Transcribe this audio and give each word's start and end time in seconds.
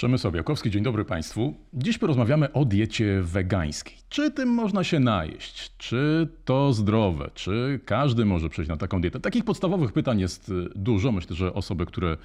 Przemysław 0.00 0.34
Białkowski, 0.34 0.70
dzień 0.70 0.82
dobry 0.82 1.04
Państwu. 1.04 1.54
Dziś 1.72 1.98
porozmawiamy 1.98 2.52
o 2.52 2.64
diecie 2.64 3.20
wegańskiej. 3.22 3.96
Czy 4.08 4.30
tym 4.30 4.48
można 4.48 4.84
się 4.84 5.00
najeść? 5.00 5.76
Czy 5.78 6.28
to 6.44 6.72
zdrowe? 6.72 7.30
Czy 7.34 7.80
każdy 7.84 8.24
może 8.24 8.48
przejść 8.48 8.68
na 8.68 8.76
taką 8.76 9.00
dietę? 9.00 9.20
Takich 9.20 9.44
podstawowych 9.44 9.92
pytań 9.92 10.20
jest 10.20 10.48
y, 10.48 10.68
dużo. 10.74 11.12
Myślę, 11.12 11.36
że 11.36 11.54
osoby, 11.54 11.86
które 11.86 12.16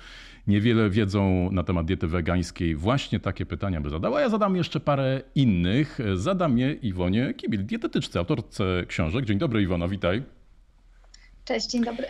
niewiele 0.47 0.89
wiedzą 0.89 1.51
na 1.51 1.63
temat 1.63 1.85
diety 1.85 2.07
wegańskiej, 2.07 2.75
właśnie 2.75 3.19
takie 3.19 3.45
pytania 3.45 3.81
by 3.81 3.89
zadała. 3.89 4.21
Ja 4.21 4.29
zadam 4.29 4.55
jeszcze 4.55 4.79
parę 4.79 5.21
innych. 5.35 5.99
Zadam 6.13 6.57
je 6.57 6.73
Iwonie 6.73 7.33
Kibil, 7.33 7.65
dietetyczce, 7.65 8.19
autorce 8.19 8.85
książek. 8.87 9.25
Dzień 9.25 9.37
dobry 9.37 9.61
Iwono, 9.61 9.89
witaj. 9.89 10.23
Cześć, 11.45 11.67
dzień 11.67 11.83
dobry. 11.83 12.05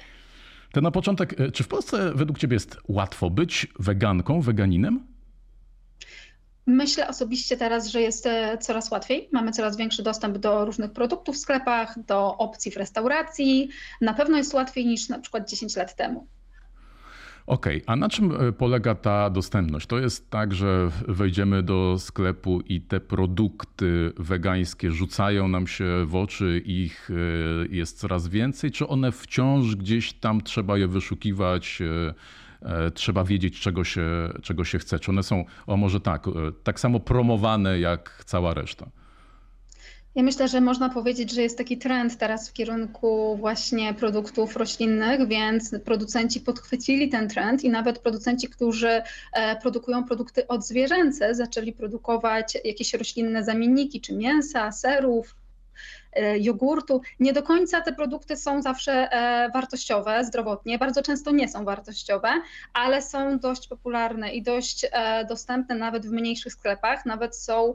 To 0.71 0.81
na 0.81 0.91
początek, 0.91 1.39
y, 1.39 1.51
czy 1.51 1.63
w 1.63 1.67
Polsce 1.67 2.11
według 2.15 2.37
Ciebie 2.37 2.53
jest 2.53 2.77
łatwo 2.87 3.29
być 3.29 3.67
weganką, 3.79 4.41
weganinem? 4.41 5.14
Myślę 6.67 7.07
osobiście 7.07 7.57
teraz, 7.57 7.87
że 7.87 8.01
jest 8.01 8.25
e, 8.25 8.57
coraz 8.57 8.91
łatwiej. 8.91 9.29
Mamy 9.31 9.51
coraz 9.51 9.77
większy 9.77 10.03
dostęp 10.03 10.37
do 10.37 10.65
różnych 10.65 10.91
produktów 10.91 11.35
w 11.35 11.39
sklepach, 11.39 12.05
do 12.05 12.37
opcji 12.37 12.71
w 12.71 12.77
restauracji. 12.77 13.69
Na 14.01 14.13
pewno 14.13 14.37
jest 14.37 14.53
łatwiej 14.53 14.85
niż 14.85 15.09
na 15.09 15.19
przykład 15.19 15.49
10 15.49 15.75
lat 15.75 15.95
temu. 15.95 16.27
Okej, 17.47 17.77
okay. 17.83 17.93
a 17.93 17.95
na 17.95 18.09
czym 18.09 18.31
e, 18.31 18.51
polega 18.51 18.95
ta 18.95 19.29
dostępność? 19.29 19.87
To 19.87 19.99
jest 19.99 20.29
tak, 20.29 20.53
że 20.53 20.89
wejdziemy 21.07 21.63
do 21.63 21.95
sklepu 21.99 22.61
i 22.61 22.81
te 22.81 22.99
produkty 22.99 24.13
wegańskie 24.17 24.91
rzucają 24.91 25.47
nam 25.47 25.67
się 25.67 26.05
w 26.05 26.15
oczy, 26.15 26.61
ich 26.65 27.09
e, 27.09 27.75
jest 27.75 27.99
coraz 27.99 28.27
więcej, 28.27 28.71
czy 28.71 28.87
one 28.87 29.11
wciąż 29.11 29.75
gdzieś 29.75 30.13
tam 30.13 30.41
trzeba 30.41 30.77
je 30.77 30.87
wyszukiwać? 30.87 31.81
E, 32.61 32.91
trzeba 32.91 33.23
wiedzieć, 33.23 33.59
czego 33.59 33.83
się, 33.83 34.33
czego 34.43 34.63
się 34.63 34.79
chce. 34.79 34.99
Czy 34.99 35.11
one 35.11 35.23
są, 35.23 35.45
o 35.67 35.77
może 35.77 35.99
tak, 35.99 36.27
e, 36.27 36.31
tak 36.63 36.79
samo 36.79 36.99
promowane 36.99 37.79
jak 37.79 38.23
cała 38.25 38.53
reszta? 38.53 38.89
Ja 40.15 40.23
myślę, 40.23 40.47
że 40.47 40.61
można 40.61 40.89
powiedzieć, 40.89 41.31
że 41.31 41.41
jest 41.41 41.57
taki 41.57 41.77
trend 41.77 42.17
teraz 42.17 42.49
w 42.49 42.53
kierunku 42.53 43.37
właśnie 43.37 43.93
produktów 43.93 44.55
roślinnych, 44.55 45.27
więc 45.27 45.75
producenci 45.85 46.41
podchwycili 46.41 47.09
ten 47.09 47.29
trend 47.29 47.63
i 47.63 47.69
nawet 47.69 47.99
producenci, 47.99 48.47
którzy 48.49 49.01
e, 49.33 49.55
produkują 49.61 50.03
produkty 50.03 50.47
odzwierzęce, 50.47 51.35
zaczęli 51.35 51.73
produkować 51.73 52.57
jakieś 52.65 52.93
roślinne 52.93 53.43
zamienniki, 53.43 54.01
czy 54.01 54.15
mięsa, 54.15 54.71
serów, 54.71 55.35
jogurtu. 56.39 57.01
Nie 57.19 57.33
do 57.33 57.43
końca 57.43 57.81
te 57.81 57.93
produkty 57.93 58.37
są 58.37 58.61
zawsze 58.61 58.93
e, 58.93 59.49
wartościowe 59.53 60.25
zdrowotnie, 60.25 60.77
bardzo 60.77 61.01
często 61.01 61.31
nie 61.31 61.47
są 61.47 61.65
wartościowe, 61.65 62.29
ale 62.73 63.01
są 63.01 63.39
dość 63.39 63.67
popularne 63.67 64.33
i 64.33 64.41
dość 64.41 64.85
e, 64.91 65.25
dostępne 65.25 65.75
nawet 65.75 66.05
w 66.05 66.11
mniejszych 66.11 66.53
sklepach. 66.53 67.05
Nawet 67.05 67.35
są 67.35 67.73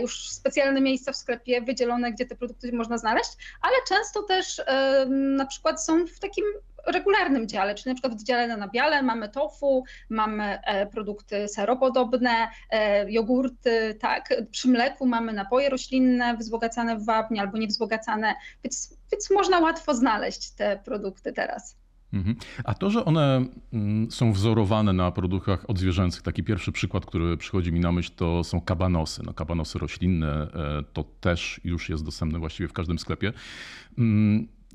już 0.00 0.28
specjalne 0.28 0.80
miejsca 0.80 1.12
w 1.12 1.16
sklepie 1.16 1.62
wydzielone, 1.62 2.12
gdzie 2.12 2.26
te 2.26 2.36
produkty 2.36 2.72
można 2.72 2.98
znaleźć, 2.98 3.30
ale 3.62 3.74
często 3.88 4.22
też 4.22 4.62
na 5.08 5.46
przykład 5.46 5.84
są 5.84 6.06
w 6.06 6.18
takim 6.18 6.44
regularnym 6.86 7.48
dziale, 7.48 7.74
czyli 7.74 7.90
na 7.90 7.94
przykład 7.94 8.20
w 8.20 8.24
dziale 8.24 8.48
na 8.48 8.56
nabiale 8.56 9.02
mamy 9.02 9.28
tofu, 9.28 9.84
mamy 10.10 10.58
e, 10.62 10.86
produkty 10.86 11.48
seropodobne, 11.48 12.48
e, 12.70 13.10
jogurty, 13.12 13.96
tak, 14.00 14.34
przy 14.50 14.68
mleku 14.68 15.06
mamy 15.06 15.32
napoje 15.32 15.68
roślinne 15.68 16.36
wzbogacane 16.36 16.96
w 16.96 17.04
wapnie 17.04 17.40
albo 17.40 17.58
niewzbogacane, 17.58 18.34
więc, 18.64 18.96
więc 19.12 19.30
można 19.30 19.58
łatwo 19.58 19.94
znaleźć 19.94 20.50
te 20.50 20.80
produkty 20.84 21.32
teraz. 21.32 21.84
Mhm. 22.14 22.36
A 22.64 22.74
to, 22.74 22.90
że 22.90 23.04
one 23.04 23.46
mm, 23.72 24.10
są 24.10 24.32
wzorowane 24.32 24.92
na 24.92 25.10
produktach 25.12 25.70
odzwierzęcych, 25.70 26.22
taki 26.22 26.42
pierwszy 26.42 26.72
przykład, 26.72 27.06
który 27.06 27.36
przychodzi 27.36 27.72
mi 27.72 27.80
na 27.80 27.92
myśl, 27.92 28.12
to 28.16 28.44
są 28.44 28.60
kabanosy. 28.60 29.22
No, 29.26 29.32
kabanosy 29.32 29.78
roślinne 29.78 30.48
e, 30.54 30.82
to 30.92 31.04
też 31.20 31.60
już 31.64 31.88
jest 31.88 32.04
dostępne 32.04 32.38
właściwie 32.38 32.68
w 32.68 32.72
każdym 32.72 32.98
sklepie. 32.98 33.32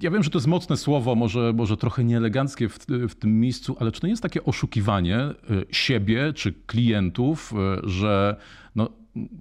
Ja 0.02 0.12
wiem, 0.12 0.24
że 0.24 0.30
to 0.30 0.38
jest 0.38 0.48
mocne 0.48 0.78
słowo, 0.78 1.16
może, 1.16 1.54
może 1.54 1.78
trochę 1.78 2.04
nieeleganckie 2.04 2.70
w, 2.70 2.80
w 3.10 3.16
tym 3.16 3.40
miejscu, 3.40 3.78
ale 3.80 3.92
czy 3.92 4.02
to 4.02 4.08
nie 4.08 4.12
jest 4.12 4.24
takie 4.24 4.44
oszukiwanie 4.44 5.20
y, 5.20 5.34
siebie 5.72 6.34
czy 6.34 6.54
klientów, 6.54 7.54
y, 7.54 7.90
że 7.90 8.36
no, 8.76 8.90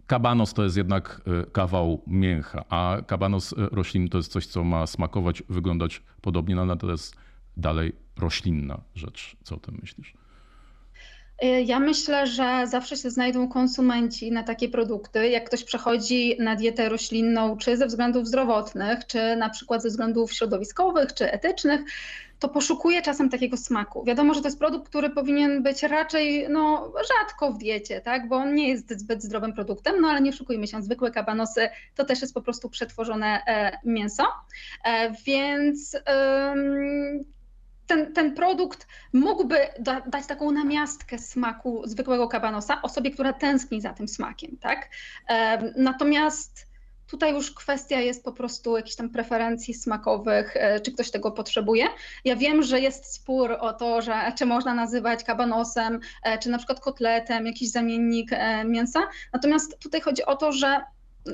kabanos 0.06 0.54
to 0.54 0.64
jest 0.64 0.76
jednak 0.76 1.20
y, 1.46 1.50
kawał 1.50 2.02
mięcha, 2.06 2.64
a 2.68 3.02
kabanos 3.06 3.54
roślin 3.56 4.08
to 4.08 4.18
jest 4.18 4.32
coś, 4.32 4.46
co 4.46 4.64
ma 4.64 4.86
smakować, 4.86 5.42
wyglądać 5.48 6.02
podobnie, 6.20 6.54
no, 6.54 6.62
ale 6.62 6.76
to 6.76 6.90
jest 6.90 7.16
dalej 7.56 7.92
roślinna 8.16 8.80
rzecz. 8.94 9.36
Co 9.42 9.56
o 9.56 9.58
tym 9.58 9.78
myślisz? 9.80 10.14
Y, 11.44 11.46
ja 11.62 11.80
myślę, 11.80 12.26
że 12.26 12.66
zawsze 12.66 12.96
się 12.96 13.10
znajdą 13.10 13.48
konsumenci 13.48 14.32
na 14.32 14.42
takie 14.42 14.68
produkty. 14.68 15.28
Jak 15.28 15.44
ktoś 15.44 15.64
przechodzi 15.64 16.36
na 16.38 16.56
dietę 16.56 16.88
roślinną, 16.88 17.56
czy 17.56 17.76
ze 17.76 17.86
względów 17.86 18.26
zdrowotnych, 18.26 19.06
czy 19.06 19.36
na 19.36 19.50
przykład 19.50 19.82
ze 19.82 19.88
względów 19.88 20.32
środowiskowych, 20.32 21.14
czy 21.14 21.32
etycznych, 21.32 21.80
to 22.38 22.48
poszukuje 22.48 23.02
czasem 23.02 23.30
takiego 23.30 23.56
smaku. 23.56 24.04
Wiadomo, 24.04 24.34
że 24.34 24.40
to 24.40 24.48
jest 24.48 24.58
produkt, 24.58 24.88
który 24.88 25.10
powinien 25.10 25.62
być 25.62 25.82
raczej 25.82 26.46
no, 26.50 26.92
rzadko 27.08 27.52
w 27.52 27.58
diecie, 27.58 28.00
tak? 28.00 28.28
bo 28.28 28.36
on 28.36 28.54
nie 28.54 28.68
jest 28.68 29.00
zbyt 29.00 29.22
zdrowym 29.22 29.52
produktem, 29.52 30.00
no 30.00 30.08
ale 30.08 30.20
nie 30.20 30.30
oszukujmy 30.30 30.66
się, 30.66 30.82
zwykłe 30.82 31.10
kabanosy 31.10 31.68
to 31.94 32.04
też 32.04 32.20
jest 32.20 32.34
po 32.34 32.42
prostu 32.42 32.70
przetworzone 32.70 33.42
e, 33.46 33.78
mięso. 33.84 34.24
E, 34.84 35.12
więc 35.26 35.96
ten, 37.88 38.12
ten 38.12 38.34
produkt 38.34 38.86
mógłby 39.12 39.58
da, 39.78 40.00
dać 40.00 40.26
taką 40.26 40.52
namiastkę 40.52 41.18
smaku 41.18 41.82
zwykłego 41.84 42.28
kabanosa 42.28 42.82
osobie, 42.82 43.10
która 43.10 43.32
tęskni 43.32 43.80
za 43.80 43.92
tym 43.92 44.08
smakiem, 44.08 44.56
tak? 44.56 44.88
Natomiast 45.76 46.68
Tutaj 47.08 47.32
już 47.32 47.54
kwestia 47.54 48.00
jest 48.00 48.24
po 48.24 48.32
prostu 48.32 48.76
jakichś 48.76 48.96
tam 48.96 49.10
preferencji 49.10 49.74
smakowych, 49.74 50.56
e, 50.56 50.80
czy 50.80 50.92
ktoś 50.92 51.10
tego 51.10 51.30
potrzebuje. 51.30 51.84
Ja 52.24 52.36
wiem, 52.36 52.62
że 52.62 52.80
jest 52.80 53.12
spór 53.12 53.52
o 53.52 53.72
to, 53.72 54.02
że 54.02 54.32
czy 54.38 54.46
można 54.46 54.74
nazywać 54.74 55.24
kabanosem, 55.24 56.00
e, 56.22 56.38
czy 56.38 56.50
na 56.50 56.58
przykład 56.58 56.80
kotletem, 56.80 57.46
jakiś 57.46 57.70
zamiennik 57.70 58.32
e, 58.32 58.64
mięsa. 58.64 59.00
Natomiast 59.32 59.78
tutaj 59.78 60.00
chodzi 60.00 60.24
o 60.24 60.36
to, 60.36 60.52
że 60.52 60.80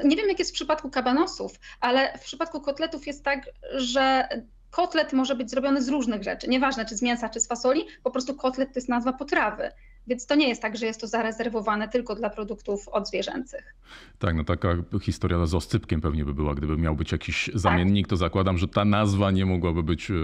nie 0.04 0.16
wiem, 0.16 0.28
jak 0.28 0.38
jest 0.38 0.50
w 0.50 0.54
przypadku 0.54 0.90
kabanosów, 0.90 1.52
ale 1.80 2.18
w 2.18 2.24
przypadku 2.24 2.60
kotletów 2.60 3.06
jest 3.06 3.24
tak, 3.24 3.50
że 3.74 4.28
kotlet 4.74 5.12
może 5.12 5.34
być 5.34 5.50
zrobiony 5.50 5.82
z 5.82 5.88
różnych 5.88 6.22
rzeczy, 6.22 6.48
nieważne 6.48 6.84
czy 6.84 6.96
z 6.96 7.02
mięsa, 7.02 7.28
czy 7.28 7.40
z 7.40 7.48
fasoli, 7.48 7.80
po 8.02 8.10
prostu 8.10 8.34
kotlet 8.34 8.72
to 8.72 8.78
jest 8.78 8.88
nazwa 8.88 9.12
potrawy. 9.12 9.70
Więc 10.06 10.26
to 10.26 10.34
nie 10.34 10.48
jest 10.48 10.62
tak, 10.62 10.76
że 10.76 10.86
jest 10.86 11.00
to 11.00 11.06
zarezerwowane 11.06 11.88
tylko 11.88 12.14
dla 12.14 12.30
produktów 12.30 12.88
odzwierzęcych. 12.88 13.74
Tak, 14.18 14.36
no 14.36 14.44
taka 14.44 14.68
historia 15.02 15.46
z 15.46 15.54
oscypkiem 15.54 16.00
pewnie 16.00 16.24
by 16.24 16.34
była. 16.34 16.54
Gdyby 16.54 16.76
miał 16.76 16.96
być 16.96 17.12
jakiś 17.12 17.50
zamiennik, 17.54 18.06
tak. 18.06 18.10
to 18.10 18.16
zakładam, 18.16 18.58
że 18.58 18.68
ta 18.68 18.84
nazwa 18.84 19.30
nie 19.30 19.46
mogłaby 19.46 19.82
być 19.82 20.10
yy, 20.10 20.16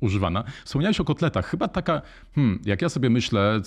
używana. 0.00 0.44
Wspomniałeś 0.64 1.00
o 1.00 1.04
kotletach. 1.04 1.46
Chyba 1.46 1.68
taka, 1.68 2.02
hmm, 2.34 2.60
jak 2.64 2.82
ja 2.82 2.88
sobie 2.88 3.10
myślę, 3.10 3.60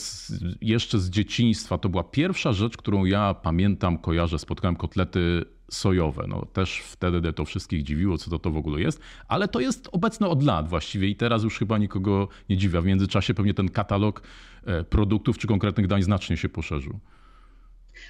jeszcze 0.61 0.99
z 0.99 1.09
dzieciństwa, 1.09 1.77
to 1.77 1.89
była 1.89 2.03
pierwsza 2.03 2.53
rzecz, 2.53 2.77
którą 2.77 3.05
ja 3.05 3.33
pamiętam, 3.33 3.97
kojarzę, 3.97 4.39
spotkałem 4.39 4.75
kotlety 4.75 5.45
sojowe. 5.69 6.25
No, 6.27 6.45
też 6.53 6.79
wtedy 6.79 7.33
to 7.33 7.45
wszystkich 7.45 7.83
dziwiło, 7.83 8.17
co 8.17 8.29
to, 8.29 8.39
to 8.39 8.51
w 8.51 8.57
ogóle 8.57 8.81
jest, 8.81 9.01
ale 9.27 9.47
to 9.47 9.59
jest 9.59 9.89
obecne 9.91 10.27
od 10.27 10.43
lat 10.43 10.69
właściwie 10.69 11.07
i 11.07 11.15
teraz 11.15 11.43
już 11.43 11.59
chyba 11.59 11.77
nikogo 11.77 12.27
nie 12.49 12.57
dziwia. 12.57 12.81
W 12.81 12.85
międzyczasie 12.85 13.33
pewnie 13.33 13.53
ten 13.53 13.69
katalog 13.69 14.21
e, 14.65 14.83
produktów 14.83 15.37
czy 15.37 15.47
konkretnych 15.47 15.87
dań 15.87 16.03
znacznie 16.03 16.37
się 16.37 16.49
poszerzył. 16.49 16.99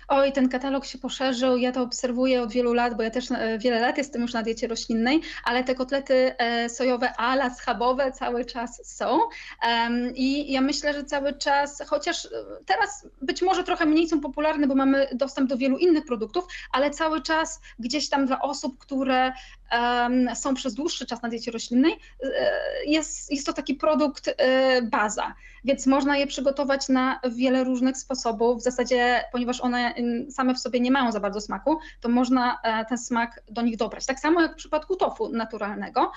Oj, 0.08 0.32
ten 0.32 0.50
katalog 0.50 0.86
się 0.86 0.98
poszerzył, 0.98 1.58
ja 1.58 1.72
to 1.72 1.82
obserwuję 1.82 2.42
od 2.42 2.52
wielu 2.52 2.74
lat, 2.74 2.98
bo 2.98 3.04
ja 3.04 3.10
też 3.10 3.32
e, 3.32 3.58
wiele 3.58 3.80
lat 3.80 3.98
jestem 3.98 4.22
już 4.22 4.34
na 4.34 4.44
diecie 4.44 4.68
roślinnej, 4.68 5.22
ale 5.44 5.64
te 5.64 5.76
kotlety 5.76 6.38
e, 6.38 6.70
sojowe 6.70 7.16
ala 7.18 7.50
schabowe 7.50 8.12
cały 8.12 8.46
czas 8.46 8.82
są. 8.98 9.20
I 10.16 10.52
ja 10.52 10.62
myślę, 10.62 10.94
że 10.94 11.04
cały 11.04 11.34
czas, 11.34 11.84
chociaż 11.88 12.26
e, 12.26 12.30
teraz 12.66 13.08
być 13.22 13.42
może 13.42 13.64
trochę 13.64 13.86
mniej 13.86 14.10
są 14.10 14.22
popularne, 14.22 14.68
bo 14.68 14.76
mamy 14.76 15.08
dostęp 15.14 15.50
do 15.50 15.58
wielu 15.58 15.78
innych 15.78 16.06
produktów, 16.06 16.46
ale 16.72 16.90
cały 16.90 17.22
czas 17.22 17.60
gdzieś 17.80 18.10
tam 18.10 18.26
dla 18.26 18.42
osób, 18.42 18.78
które 18.78 19.32
są 20.36 20.54
przez 20.54 20.74
dłuższy 20.74 21.06
czas 21.06 21.22
na 21.22 21.30
diecie 21.30 21.52
roślinnej, 21.52 21.96
jest, 22.86 23.32
jest 23.32 23.46
to 23.46 23.54
taki 23.54 23.76
produkt 23.76 24.36
baza, 24.84 25.34
więc 25.64 25.88
można 25.88 26.18
je 26.18 26.28
przygotować 26.28 26.90
na 26.90 27.20
wiele 27.32 27.64
różnych 27.64 27.98
sposobów, 27.98 28.60
w 28.60 28.64
zasadzie, 28.64 29.24
ponieważ 29.32 29.62
one 29.62 29.79
same 30.30 30.54
w 30.54 30.60
sobie 30.60 30.80
nie 30.80 30.92
mają 30.92 31.12
za 31.12 31.20
bardzo 31.20 31.42
smaku, 31.42 31.80
to 32.02 32.10
można 32.10 32.60
e, 32.64 32.86
ten 32.86 32.98
smak 32.98 33.44
do 33.52 33.62
nich 33.62 33.78
dobrać. 33.78 34.06
Tak 34.06 34.20
samo 34.20 34.42
jak 34.42 34.54
w 34.54 34.56
przypadku 34.56 34.96
tofu 34.96 35.30
naturalnego. 35.30 36.12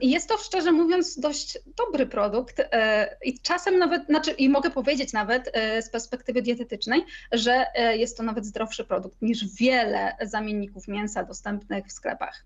Jest 0.00 0.28
to 0.28 0.38
szczerze 0.38 0.72
mówiąc 0.72 1.20
dość 1.20 1.58
dobry 1.76 2.06
produkt 2.06 2.60
e, 2.60 3.16
i 3.24 3.38
czasem 3.40 3.78
nawet, 3.78 4.06
znaczy 4.06 4.30
i 4.30 4.48
mogę 4.48 4.70
powiedzieć 4.70 5.12
nawet 5.12 5.50
e, 5.52 5.82
z 5.82 5.90
perspektywy 5.90 6.42
dietetycznej, 6.42 7.04
że 7.32 7.66
jest 7.94 8.16
to 8.16 8.22
nawet 8.22 8.46
zdrowszy 8.46 8.84
produkt 8.84 9.22
niż 9.22 9.54
wiele 9.54 10.16
zamienników 10.22 10.88
mięsa 10.88 11.24
dostępnych 11.24 11.86
w 11.86 11.92
sklepach. 11.92 12.44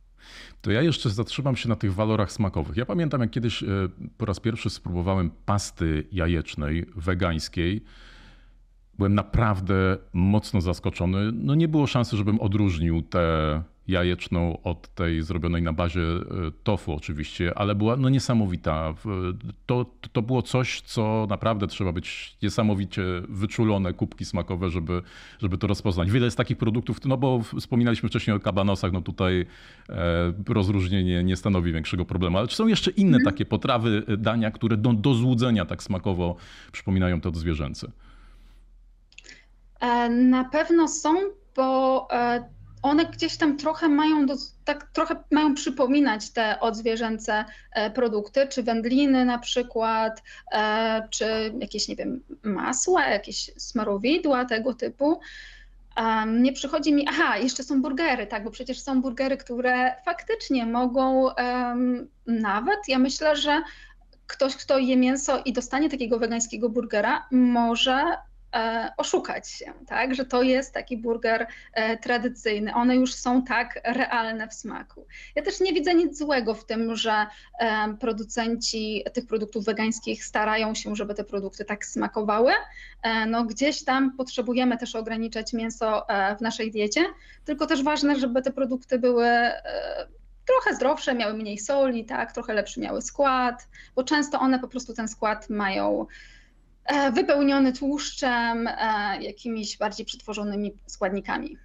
To 0.61 0.71
ja 0.71 0.83
jeszcze 0.83 1.11
zatrzymam 1.11 1.57
się 1.57 1.69
na 1.69 1.77
tych 1.77 1.95
walorach 1.95 2.33
smakowych. 2.33 2.77
Ja 2.77 2.87
pamiętam, 2.87 3.21
jak 3.21 3.31
kiedyś 3.31 3.65
po 4.19 4.27
raz 4.27 4.41
pierwszy 4.41 4.71
spróbowałem 4.71 5.31
pasty 5.47 6.07
jajecznej, 6.13 6.87
wegańskiej 6.97 7.85
byłem 9.01 9.15
naprawdę 9.15 9.99
mocno 10.13 10.61
zaskoczony. 10.61 11.33
No 11.33 11.55
nie 11.55 11.69
było 11.69 11.87
szansy, 11.87 12.17
żebym 12.17 12.41
odróżnił 12.41 13.03
tę 13.03 13.63
jajeczną 13.89 14.63
od 14.63 14.95
tej 14.95 15.23
zrobionej 15.23 15.63
na 15.63 15.73
bazie 15.73 16.01
e, 16.01 16.23
tofu 16.65 16.93
oczywiście, 16.93 17.59
ale 17.59 17.75
była 17.75 17.97
no 17.97 18.09
niesamowita. 18.09 18.95
To, 19.67 19.87
to 20.13 20.23
było 20.23 20.43
coś, 20.43 20.81
co 20.81 21.27
naprawdę 21.31 21.67
trzeba 21.67 21.93
być 21.93 22.37
niesamowicie 22.43 23.03
wyczulone, 23.29 23.93
kubki 23.93 24.25
smakowe, 24.25 24.71
żeby, 24.71 25.03
żeby 25.39 25.59
to 25.59 25.67
rozpoznać. 25.67 26.11
Wiele 26.11 26.25
jest 26.25 26.37
takich 26.37 26.59
produktów, 26.59 27.05
no 27.05 27.17
bo 27.17 27.41
wspominaliśmy 27.59 28.09
wcześniej 28.09 28.37
o 28.37 28.41
kabanosach, 28.41 28.93
no 28.93 29.01
tutaj 29.01 29.47
e, 29.89 30.33
rozróżnienie 30.49 31.25
nie 31.25 31.37
stanowi 31.37 31.73
większego 31.73 32.05
problemu, 32.05 32.39
ale 32.39 32.49
czy 32.49 32.57
są 32.57 32.67
jeszcze 32.67 32.91
inne 32.91 33.17
mm. 33.17 33.25
takie 33.25 33.45
potrawy, 33.45 34.03
e, 34.09 34.17
dania, 34.17 34.51
które 34.51 34.77
do, 34.77 34.93
do 34.93 35.15
złudzenia 35.15 35.65
tak 35.65 35.83
smakowo 35.83 36.37
przypominają 36.73 37.21
to 37.21 37.31
zwierzęce? 37.31 37.93
Na 40.11 40.45
pewno 40.45 40.89
są, 40.89 41.15
bo 41.57 42.09
one 42.83 43.07
gdzieś 43.07 43.37
tam 43.37 43.57
trochę 43.57 43.89
mają, 43.89 44.27
do, 44.27 44.35
tak 44.65 44.91
trochę 44.93 45.17
mają 45.31 45.55
przypominać 45.55 46.31
te 46.31 46.61
odzwierzęce 46.61 47.45
e, 47.73 47.91
produkty, 47.91 48.47
czy 48.49 48.63
wędliny 48.63 49.25
na 49.25 49.39
przykład, 49.39 50.23
e, 50.53 51.09
czy 51.11 51.55
jakieś, 51.59 51.89
nie 51.89 51.97
wiem, 51.97 52.23
masła, 52.43 53.07
jakieś 53.07 53.51
smarowidła 53.57 54.45
tego 54.45 54.75
typu. 54.75 55.21
Nie 56.27 56.53
przychodzi 56.53 56.93
mi, 56.93 57.07
aha, 57.09 57.39
jeszcze 57.39 57.63
są 57.63 57.83
burgery, 57.83 58.27
tak, 58.27 58.45
bo 58.45 58.51
przecież 58.51 58.81
są 58.81 59.03
burgery, 59.03 59.37
które 59.37 59.95
faktycznie 60.05 60.67
mogą 60.67 61.29
nawet, 62.27 62.79
ja 62.89 62.99
myślę, 62.99 63.37
że 63.37 63.63
ktoś, 64.27 64.57
kto 64.57 64.79
je 64.79 64.97
mięso 64.97 65.43
i 65.45 65.53
dostanie 65.53 65.91
takiego 65.91 66.19
wegańskiego 66.19 66.69
burgera, 66.69 67.27
może 67.31 68.05
E, 68.05 68.30
oszukać 68.97 69.49
się, 69.49 69.73
tak? 69.87 70.15
że 70.15 70.25
to 70.25 70.43
jest 70.43 70.75
taki 70.75 70.97
burger 70.97 71.47
e, 71.73 71.97
tradycyjny. 71.97 72.75
One 72.75 72.97
już 72.97 73.15
są 73.15 73.45
tak 73.45 73.81
realne 73.85 74.49
w 74.49 74.55
smaku. 74.55 75.07
Ja 75.35 75.43
też 75.43 75.61
nie 75.61 75.73
widzę 75.73 75.95
nic 75.95 76.19
złego 76.19 76.55
w 76.55 76.67
tym, 76.67 76.97
że 76.97 77.27
e, 77.59 77.95
producenci 78.01 79.05
tych 79.13 79.27
produktów 79.27 79.65
wegańskich 79.65 80.25
starają 80.25 80.75
się, 80.75 80.97
żeby 80.97 81.15
te 81.15 81.25
produkty 81.25 81.65
tak 81.65 81.87
smakowały. 81.87 82.53
No, 83.27 83.45
gdzieś 83.45 83.85
tam 83.85 84.17
potrzebujemy 84.17 84.79
też 84.79 84.97
ograniczać 84.97 85.53
mięso 85.53 86.07
w 86.39 86.41
naszej 86.41 86.71
diecie, 86.71 87.05
tylko 87.45 87.67
też 87.67 87.83
ważne, 87.83 88.17
żeby 88.17 88.43
te 88.43 88.53
produkty 88.53 88.99
były 88.99 89.27
trochę 90.47 90.77
zdrowsze, 90.77 91.15
miały 91.15 91.35
mniej 91.35 91.59
soli, 91.59 92.05
tak, 92.05 92.33
trochę 92.33 92.55
lepszy 92.55 92.81
miały 92.81 93.03
skład, 93.03 93.69
bo 93.95 94.05
często 94.05 94.41
one 94.41 94.59
po 94.59 94.69
prostu 94.69 94.95
ten 94.95 95.09
skład 95.09 95.51
mają 95.51 96.07
E, 96.07 96.40
wypełniony 97.15 97.73
tłuszczem, 97.73 98.67
e, 98.67 99.23
jakimiś 99.23 99.79
bardziej 99.79 100.07
przetworzonymi 100.07 100.73
składnikami. 100.87 101.57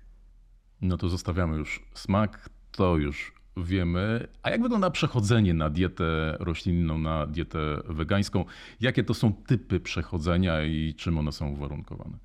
No 0.82 0.98
to 0.98 1.10
zostawiamy 1.10 1.58
już 1.58 1.86
smak, 1.94 2.50
to 2.72 2.98
już 2.98 3.34
wiemy. 3.58 4.28
A 4.44 4.50
jak 4.50 4.62
wygląda 4.62 4.90
przechodzenie 4.90 5.54
na 5.54 5.70
dietę 5.70 6.38
roślinną, 6.40 6.98
na 6.98 7.26
dietę 7.26 7.60
wegańską? 7.86 8.46
Jakie 8.82 9.04
to 9.04 9.14
są 9.14 9.34
typy 9.34 9.80
przechodzenia 9.80 10.64
i 10.64 10.96
czym 10.98 11.18
one 11.18 11.32
są 11.32 11.50
uwarunkowane? 11.50 12.18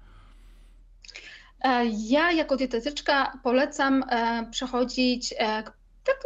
E, 1.61 1.87
ja 1.87 2.33
jako 2.33 2.57
dietetyczka 2.57 3.39
polecam 3.43 4.05
przechodzić 4.51 5.35
tak 6.05 6.21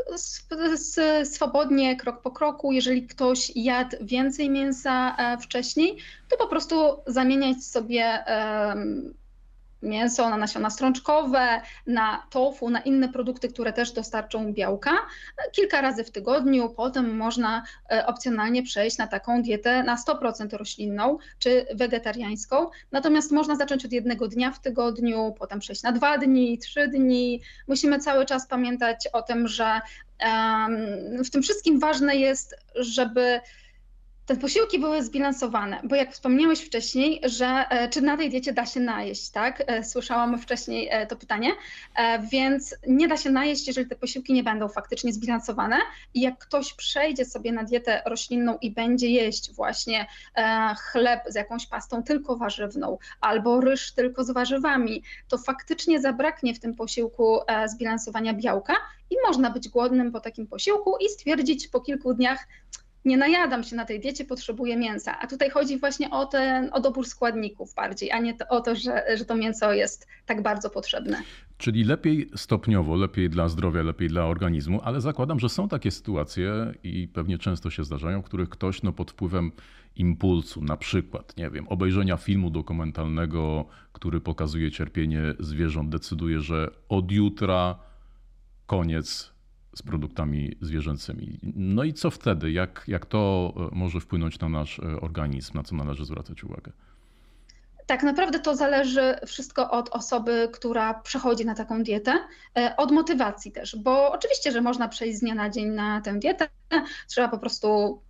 swobodnie, 1.25 1.97
krok 1.97 2.23
po 2.23 2.31
kroku. 2.31 2.73
Jeżeli 2.73 3.07
ktoś 3.07 3.53
jadł 3.57 3.97
więcej 4.01 4.51
mięsa 4.51 5.17
e, 5.17 5.39
wcześniej, 5.39 5.99
to 6.29 6.37
po 6.37 6.47
prostu 6.47 7.03
zamieniać 7.07 7.65
sobie 7.65 8.25
mięso 9.85 10.31
na 10.31 10.37
nasiona 10.37 10.71
strączkowe, 10.71 11.61
na 11.87 12.27
tofu, 12.31 12.71
na 12.71 12.81
inne 12.81 13.09
produkty, 13.09 13.49
które 13.49 13.73
też 13.73 13.93
dostarczą 13.93 14.53
białka 14.53 14.93
kilka 15.53 15.81
razy 15.81 16.05
w 16.05 16.11
tygodniu. 16.11 16.71
Potem 16.71 17.17
można 17.17 17.63
e, 17.93 18.07
opcjonalnie 18.07 18.63
przejść 18.63 18.99
na 18.99 19.07
taką 19.07 19.43
dietę 19.43 19.83
na 19.83 19.97
100% 19.97 20.57
roślinną 20.57 21.19
czy 21.39 21.67
wegetariańską. 21.75 22.71
Natomiast 22.93 23.33
można 23.33 23.57
zacząć 23.57 23.85
od 23.85 23.93
jednego 23.93 24.29
dnia 24.29 24.51
w 24.51 24.61
tygodniu, 24.61 25.35
potem 25.39 25.61
przejść 25.61 25.83
na 25.83 25.93
dwa 25.93 26.19
dni, 26.19 26.59
trzy 26.59 26.89
dni. 26.89 27.41
Musimy 27.69 27.99
cały 27.99 28.27
czas 28.27 28.47
pamiętać 28.47 29.09
o 29.13 29.23
tym, 29.23 29.49
że 29.49 29.81
w 31.25 31.31
tym 31.31 31.43
wszystkim 31.43 31.79
ważne 31.79 32.17
jest, 32.17 32.57
żeby 32.75 33.41
te 34.27 34.37
posiłki 34.37 34.79
były 34.79 35.03
zbilansowane, 35.03 35.81
bo 35.85 35.97
jak 35.97 36.13
wspomniałeś 36.13 36.61
wcześniej, 36.61 37.21
że 37.25 37.47
e, 37.47 37.89
czy 37.89 38.03
na 38.03 38.17
tej 38.17 38.31
diecie 38.31 38.53
da 38.53 38.67
się 38.67 38.81
najeść, 38.81 39.31
tak? 39.31 39.63
E, 39.67 39.85
słyszałam 39.85 40.39
wcześniej 40.39 40.89
e, 40.91 41.07
to 41.07 41.17
pytanie, 41.17 41.51
więc 42.33 42.75
nie 42.87 43.09
da 43.09 43.17
się 43.17 43.31
najeść, 43.31 43.67
jeżeli 43.67 43.89
te 43.89 43.97
posiłki 43.97 44.33
nie 44.33 44.43
będą 44.43 44.69
faktycznie 44.69 45.13
zbilansowane 45.13 45.77
i 46.15 46.21
jak 46.21 46.39
ktoś 46.39 46.75
przejdzie 46.75 47.25
sobie 47.25 47.53
na 47.53 47.65
dietę 47.65 48.03
roślinną 48.07 48.59
i 48.59 48.71
będzie 48.71 49.09
jeść 49.09 49.53
właśnie 49.53 50.07
chleb 50.79 51.21
z 51.29 51.35
jakąś 51.35 51.67
pastą 51.67 52.03
tylko 52.03 52.37
warzywną 52.37 52.99
albo 53.21 53.61
ryż 53.61 53.93
tylko 53.93 54.25
z 54.25 54.31
warzywami, 54.31 55.03
to 55.29 55.39
faktycznie 55.39 56.01
zabraknie 56.01 56.55
w 56.55 56.61
tym 56.61 56.75
posiłku 56.75 57.41
zbilansowania 57.67 58.35
białka 58.35 58.75
i 59.11 59.17
można 59.27 59.51
być 59.51 59.69
głodnym 59.69 60.13
po 60.13 60.21
takim 60.21 60.47
posiłku 60.47 60.97
i 61.01 61.09
stwierdzić 61.09 61.69
po 61.69 61.81
kilku 61.81 62.15
dniach, 62.15 62.47
nie 63.05 63.17
najadam 63.17 63.63
się 63.63 63.77
na 63.77 63.85
tej 63.85 64.01
diecie, 64.01 64.25
potrzebuję 64.25 64.77
mięsa. 64.77 65.19
A 65.21 65.27
tutaj 65.27 65.51
chodzi 65.51 65.79
właśnie 65.79 66.11
o 66.11 66.27
ten 66.27 66.69
o 66.73 66.81
dobór 66.81 67.07
składników 67.07 67.75
bardziej, 67.75 68.11
a 68.11 68.19
nie 68.19 68.35
to, 68.35 68.49
o 68.49 68.61
to, 68.61 68.77
że, 68.77 69.05
że 69.17 69.25
to 69.25 69.35
mięso 69.35 69.73
jest 69.73 70.07
tak 70.27 70.43
bardzo 70.43 70.71
potrzebne. 70.71 71.23
Czyli 71.59 71.85
lepiej 71.85 72.31
stopniowo, 72.37 72.97
lepiej 72.97 73.31
dla 73.31 73.49
zdrowia, 73.49 73.83
lepiej 73.83 74.09
dla 74.09 74.27
organizmu, 74.27 74.81
ale 74.85 75.01
zakładam, 75.01 75.41
że 75.41 75.49
są 75.49 75.69
takie 75.69 75.91
sytuacje 75.91 76.75
i 76.83 77.09
pewnie 77.09 77.39
często 77.39 77.71
się 77.71 77.85
zdarzają, 77.85 78.23
w 78.23 78.25
których 78.25 78.49
ktoś 78.49 78.83
no, 78.83 78.93
pod 78.93 79.11
wpływem 79.11 79.53
impulsu, 79.97 80.63
na 80.63 80.77
przykład, 80.77 81.37
nie 81.37 81.51
wiem, 81.51 81.69
obejrzenia 81.69 82.17
filmu 82.17 82.51
dokumentalnego, 82.51 83.67
który 83.93 84.21
pokazuje 84.21 84.71
cierpienie 84.71 85.23
zwierząt, 85.41 85.91
decyduje, 85.91 86.41
że 86.41 86.71
od 86.89 87.13
jutra 87.13 87.79
koniec 88.67 89.34
z 89.75 89.83
produktami 89.83 90.57
zwierzęcymi. 90.61 91.39
No 91.57 91.85
i 91.85 91.93
co 91.93 92.11
wtedy? 92.11 92.53
Jak, 92.53 92.85
jak 92.89 93.07
to 93.07 93.53
e, 93.57 93.75
może 93.75 94.01
wpłynąć 94.01 94.41
na 94.41 94.49
nasz 94.49 94.79
e, 94.79 95.01
organizm? 95.01 95.55
Na 95.55 95.63
co 95.63 95.77
należy 95.77 96.05
zwracać 96.05 96.45
uwagę? 96.45 96.73
Tak 97.87 98.03
naprawdę 98.03 98.39
to 98.39 98.57
zależy 98.57 99.15
wszystko 99.27 99.71
od 99.71 99.89
osoby, 99.89 100.49
która 100.53 100.95
przechodzi 100.95 101.47
na 101.47 101.55
taką 101.55 101.83
dietę, 101.83 102.19
e, 102.59 102.77
od 102.77 102.91
motywacji 102.91 103.53
też, 103.53 103.77
bo 103.77 104.13
oczywiście, 104.13 104.53
że 104.53 104.61
można 104.61 104.89
przejść 104.89 105.19
z 105.19 105.21
dnia 105.21 105.35
na 105.35 105.51
dzień 105.51 105.69
na 105.69 106.01
tę 106.01 106.19
dietę, 106.19 106.49
trzeba 107.09 107.29
po 107.29 107.39
prostu 107.39 108.01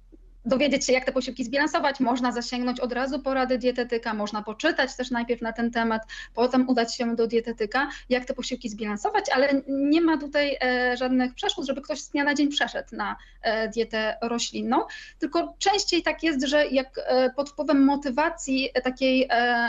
dowiedzieć 0.45 0.87
się, 0.87 0.93
jak 0.93 1.05
te 1.05 1.13
posiłki 1.13 1.45
zbilansować. 1.45 2.01
Można 2.01 2.33
zasięgnąć 2.33 2.81
od 2.81 2.93
razu 2.93 3.19
porady 3.19 3.59
dietetyka, 3.59 4.15
można 4.15 4.43
poczytać 4.43 4.97
też 4.97 5.11
najpierw 5.11 5.43
na 5.43 5.53
ten 5.53 5.71
temat, 5.71 6.03
potem 6.35 6.69
udać 6.69 6.97
się 6.97 7.17
do 7.17 7.27
dietetyka, 7.27 7.89
jak 8.09 8.25
te 8.25 8.35
posiłki 8.35 8.69
zbilansować, 8.69 9.25
ale 9.35 9.63
nie 9.69 10.01
ma 10.01 10.19
tutaj 10.19 10.57
e, 10.63 10.97
żadnych 10.97 11.35
przeszkód, 11.35 11.67
żeby 11.67 11.83
ktoś 11.83 12.01
z 12.01 12.11
dnia 12.11 12.25
na 12.25 12.35
dzień 12.35 12.49
przeszedł 12.49 12.97
na 12.97 13.17
e, 13.43 13.69
dietę 13.69 14.17
roślinną. 14.23 14.81
Tylko 15.19 15.55
częściej 15.59 16.03
tak 16.03 16.23
jest, 16.23 16.47
że 16.47 16.67
jak 16.67 17.01
e, 17.07 17.31
pod 17.31 17.51
wpływem 17.51 17.85
motywacji 17.85 18.71
takiej 18.85 19.29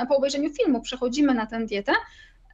po 0.09 0.17
obejrzeniu 0.17 0.53
filmu 0.53 0.81
przechodzimy 0.81 1.33
na 1.33 1.45
tę 1.45 1.65
dietę, 1.65 1.91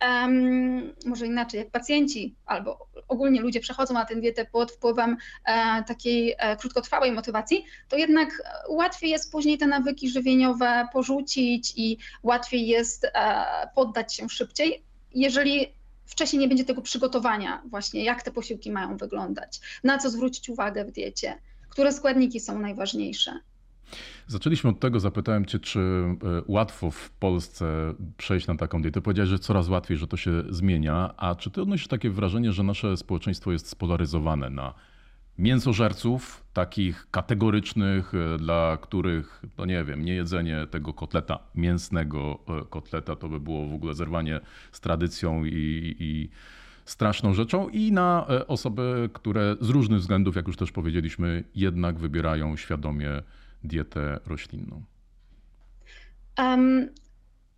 um, 0.02 0.94
może 1.06 1.26
inaczej, 1.26 1.58
jak 1.58 1.70
pacjenci 1.70 2.36
albo 2.46 2.88
ogólnie 3.08 3.42
ludzie 3.42 3.60
przechodzą 3.60 3.94
na 3.94 4.06
tę 4.06 4.16
dietę 4.16 4.46
pod 4.46 4.72
wpływem 4.72 5.18
e, 5.46 5.84
takiej 5.84 6.36
e, 6.38 6.58
krótkotrwałej 6.58 7.12
motywacji, 7.12 7.66
to 7.90 7.98
jednak 7.98 8.30
łatwiej 8.70 9.10
jest 9.10 9.32
później 9.32 9.58
te 9.58 9.68
nawyki 9.68 10.10
żywieniowe 10.10 10.88
porzucić 10.94 11.74
i 11.76 11.98
łatwiej 12.24 12.68
jest 12.68 13.06
e, 13.06 13.10
poddać 13.76 14.16
się 14.16 14.30
szybciej, 14.30 14.84
jeżeli 15.16 15.74
wcześniej 16.06 16.40
nie 16.40 16.48
będzie 16.48 16.66
tego 16.66 16.82
przygotowania 16.82 17.62
właśnie, 17.66 18.04
jak 18.04 18.24
te 18.24 18.32
posiłki 18.32 18.72
mają 18.72 18.98
wyglądać, 18.98 19.60
na 19.84 19.98
co 19.98 20.10
zwrócić 20.10 20.50
uwagę 20.50 20.86
w 20.86 20.92
diecie, 20.92 21.40
które 21.70 21.94
składniki 21.94 22.40
są 22.40 22.60
najważniejsze. 22.60 23.40
Zaczęliśmy 24.28 24.70
od 24.70 24.80
tego, 24.80 25.00
zapytałem 25.00 25.46
Cię, 25.46 25.60
czy 25.60 25.80
e, 25.80 26.16
łatwo 26.48 26.92
w 26.92 27.10
Polsce 27.10 27.94
przejść 28.18 28.48
na 28.48 28.56
taką 28.56 28.82
dietę. 28.82 29.02
Powiedziałeś, 29.02 29.30
że 29.30 29.40
coraz 29.40 29.70
łatwiej, 29.70 29.98
że 29.98 30.08
to 30.08 30.18
się 30.18 30.44
zmienia. 30.50 31.14
A 31.18 31.36
czy 31.36 31.52
Ty 31.52 31.62
odnosisz 31.62 31.88
takie 31.88 32.10
wrażenie, 32.10 32.52
że 32.52 32.64
nasze 32.64 32.98
społeczeństwo 32.98 33.52
jest 33.52 33.68
spolaryzowane 33.68 34.50
na 34.50 34.74
mięsożerców, 35.38 36.44
takich 36.54 37.08
kategorycznych, 37.12 38.14
e, 38.16 38.38
dla 38.38 38.78
których, 38.82 39.44
no 39.58 39.66
nie 39.66 39.84
wiem, 39.84 40.06
nie 40.06 40.14
jedzenie 40.14 40.68
tego 40.72 40.94
kotleta, 40.94 41.40
mięsnego 41.56 42.40
e, 42.48 42.66
kotleta, 42.70 43.16
to 43.16 43.30
by 43.30 43.40
było 43.40 43.68
w 43.68 43.74
ogóle 43.74 43.94
zerwanie 43.94 44.40
z 44.72 44.80
tradycją 44.80 45.46
i, 45.46 45.96
i 46.00 46.30
straszną 46.86 47.34
rzeczą, 47.34 47.70
i 47.70 47.92
na 47.92 48.28
osoby, 48.48 49.10
które 49.14 49.56
z 49.62 49.70
różnych 49.70 50.00
względów, 50.00 50.36
jak 50.36 50.48
już 50.48 50.58
też 50.58 50.72
powiedzieliśmy, 50.72 51.44
jednak 51.56 52.00
wybierają 52.00 52.58
świadomie 52.58 53.10
dietę 53.64 54.20
roślinną? 54.26 54.82
Um, 56.38 56.90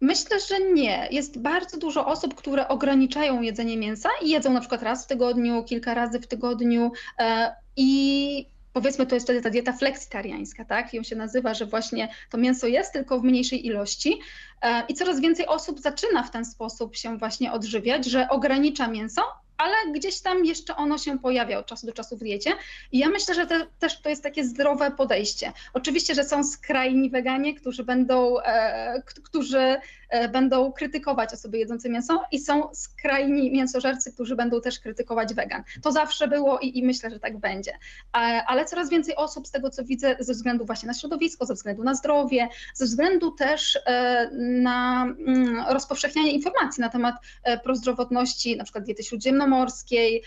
Myślę, 0.03 0.39
że 0.39 0.59
nie. 0.59 1.07
Jest 1.11 1.39
bardzo 1.39 1.77
dużo 1.77 2.05
osób, 2.05 2.35
które 2.35 2.67
ograniczają 2.67 3.41
jedzenie 3.41 3.77
mięsa 3.77 4.09
i 4.21 4.29
jedzą 4.29 4.53
na 4.53 4.59
przykład 4.59 4.83
raz 4.83 5.03
w 5.03 5.07
tygodniu, 5.07 5.63
kilka 5.63 5.93
razy 5.93 6.19
w 6.19 6.27
tygodniu 6.27 6.91
e, 7.19 7.55
i 7.77 8.45
powiedzmy 8.73 9.05
to 9.05 9.15
jest 9.15 9.25
wtedy 9.25 9.41
ta 9.41 9.49
dieta 9.49 9.73
fleksitariańska, 9.73 10.65
tak? 10.65 10.93
Ją 10.93 11.03
się 11.03 11.15
nazywa, 11.15 11.53
że 11.53 11.65
właśnie 11.65 12.09
to 12.29 12.37
mięso 12.37 12.67
jest 12.67 12.93
tylko 12.93 13.19
w 13.19 13.23
mniejszej 13.23 13.65
ilości 13.67 14.19
e, 14.61 14.83
i 14.87 14.93
coraz 14.93 15.19
więcej 15.19 15.47
osób 15.47 15.79
zaczyna 15.79 16.23
w 16.23 16.31
ten 16.31 16.45
sposób 16.45 16.95
się 16.95 17.17
właśnie 17.17 17.51
odżywiać, 17.51 18.05
że 18.05 18.29
ogranicza 18.29 18.87
mięso, 18.87 19.21
ale 19.63 19.75
gdzieś 19.93 20.21
tam 20.21 20.45
jeszcze 20.45 20.75
ono 20.75 20.97
się 20.97 21.19
pojawia 21.19 21.59
od 21.59 21.65
czasu 21.65 21.87
do 21.87 21.93
czasu 21.93 22.17
w 22.17 22.19
diecie. 22.19 22.51
I 22.91 22.99
ja 22.99 23.09
myślę, 23.09 23.35
że 23.35 23.47
te, 23.47 23.67
też 23.79 24.01
to 24.01 24.09
jest 24.09 24.23
takie 24.23 24.43
zdrowe 24.43 24.91
podejście. 24.91 25.51
Oczywiście, 25.73 26.15
że 26.15 26.23
są 26.23 26.43
skrajni 26.43 27.09
weganie, 27.09 27.55
którzy 27.55 27.83
będą, 27.83 28.39
e, 28.39 29.01
którzy 29.23 29.75
e, 30.09 30.29
będą 30.29 30.71
krytykować 30.71 31.33
osoby 31.33 31.57
jedzące 31.57 31.89
mięso 31.89 32.23
i 32.31 32.39
są 32.39 32.73
skrajni 32.73 33.51
mięsożercy, 33.51 34.13
którzy 34.13 34.35
będą 34.35 34.61
też 34.61 34.79
krytykować 34.79 35.33
wegan. 35.33 35.63
To 35.81 35.91
zawsze 35.91 36.27
było 36.27 36.59
i, 36.59 36.77
i 36.77 36.83
myślę, 36.83 37.09
że 37.09 37.19
tak 37.19 37.37
będzie. 37.37 37.71
E, 37.71 38.43
ale 38.47 38.65
coraz 38.65 38.89
więcej 38.89 39.15
osób 39.15 39.47
z 39.47 39.51
tego, 39.51 39.69
co 39.69 39.83
widzę, 39.83 40.15
ze 40.19 40.33
względu 40.33 40.65
właśnie 40.65 40.87
na 40.87 40.93
środowisko, 40.93 41.45
ze 41.45 41.53
względu 41.53 41.83
na 41.83 41.95
zdrowie, 41.95 42.47
ze 42.73 42.85
względu 42.85 43.31
też 43.31 43.79
e, 43.85 44.29
na 44.33 45.03
mm, 45.03 45.65
rozpowszechnianie 45.69 46.31
informacji 46.31 46.81
na 46.81 46.89
temat 46.89 47.15
prozdrowotności, 47.63 48.57
na 48.57 48.63
przykład 48.63 48.83
diety 48.85 49.03
śródziemnomorskiej, 49.03 49.52
morskiej, 49.53 50.23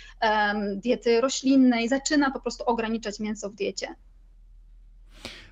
diety 0.76 1.20
roślinnej, 1.20 1.88
zaczyna 1.88 2.30
po 2.30 2.40
prostu 2.40 2.64
ograniczać 2.64 3.20
mięso 3.20 3.50
w 3.50 3.54
diecie. 3.54 3.94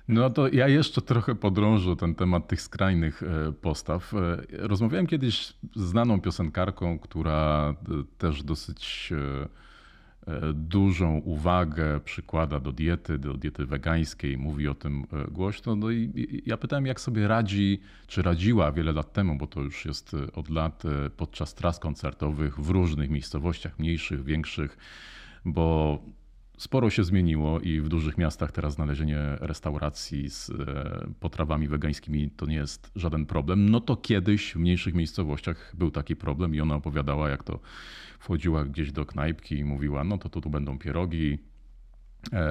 No 0.07 0.29
to 0.29 0.47
ja 0.47 0.67
jeszcze 0.67 1.01
trochę 1.01 1.35
podrążę 1.35 1.95
ten 1.95 2.15
temat 2.15 2.47
tych 2.47 2.61
skrajnych 2.61 3.23
e, 3.23 3.51
postaw. 3.51 4.13
E, 4.13 4.17
rozmawiałem 4.49 5.07
kiedyś 5.07 5.53
z 5.75 5.81
znaną 5.81 6.21
piosenkarką, 6.21 6.99
która 6.99 7.69
e, 7.69 8.03
też 8.17 8.43
dosyć 8.43 9.13
dużą 10.53 11.17
uwagę 11.17 11.99
przykłada 11.99 12.59
do 12.59 12.71
diety, 12.71 13.17
do 13.17 13.33
diety 13.33 13.65
wegańskiej, 13.65 14.37
mówi 14.37 14.67
o 14.67 14.75
tym 14.75 15.05
e, 15.13 15.31
głośno. 15.31 15.75
No 15.75 15.91
i 15.91 16.43
ja 16.45 16.57
pytałem, 16.57 16.85
jak 16.85 17.01
sobie 17.01 17.27
radzi, 17.27 17.79
czy 18.07 18.21
radziła 18.21 18.71
wiele 18.71 18.91
lat 18.91 19.13
temu, 19.13 19.37
bo 19.37 19.47
to 19.47 19.61
już 19.61 19.85
jest 19.85 20.13
e, 20.13 20.31
od 20.31 20.49
lat 20.49 20.83
podczas 21.17 21.53
tras 21.53 21.79
koncertowych 21.79 22.59
w 22.59 22.69
różnych 22.69 23.09
miejscowościach, 23.09 23.79
mniejszych, 23.79 24.23
większych, 24.23 24.77
bo 25.45 25.99
sporo 26.57 26.89
się 26.89 27.03
zmieniło 27.03 27.59
i 27.59 27.81
w 27.81 27.89
dużych 27.89 28.17
miastach 28.17 28.51
teraz 28.51 28.73
znalezienie 28.73 29.19
restauracji 29.39 30.29
z 30.29 30.51
potrawami 31.19 31.67
wegańskimi 31.67 32.29
to 32.29 32.45
nie 32.45 32.55
jest 32.55 32.91
żaden 32.95 33.25
problem. 33.25 33.69
No 33.69 33.79
to 33.79 33.95
kiedyś 33.95 34.53
w 34.53 34.55
mniejszych 34.55 34.93
miejscowościach 34.93 35.75
był 35.77 35.91
taki 35.91 36.15
problem 36.15 36.55
i 36.55 36.61
ona 36.61 36.75
opowiadała, 36.75 37.29
jak 37.29 37.43
to 37.43 37.59
wchodziła 38.19 38.65
gdzieś 38.65 38.91
do 38.91 39.05
knajpki 39.05 39.57
i 39.57 39.63
mówiła, 39.63 40.03
no 40.03 40.17
to 40.17 40.29
tu, 40.29 40.49
będą 40.49 40.79
pierogi, 40.79 41.39
E, 41.54 41.54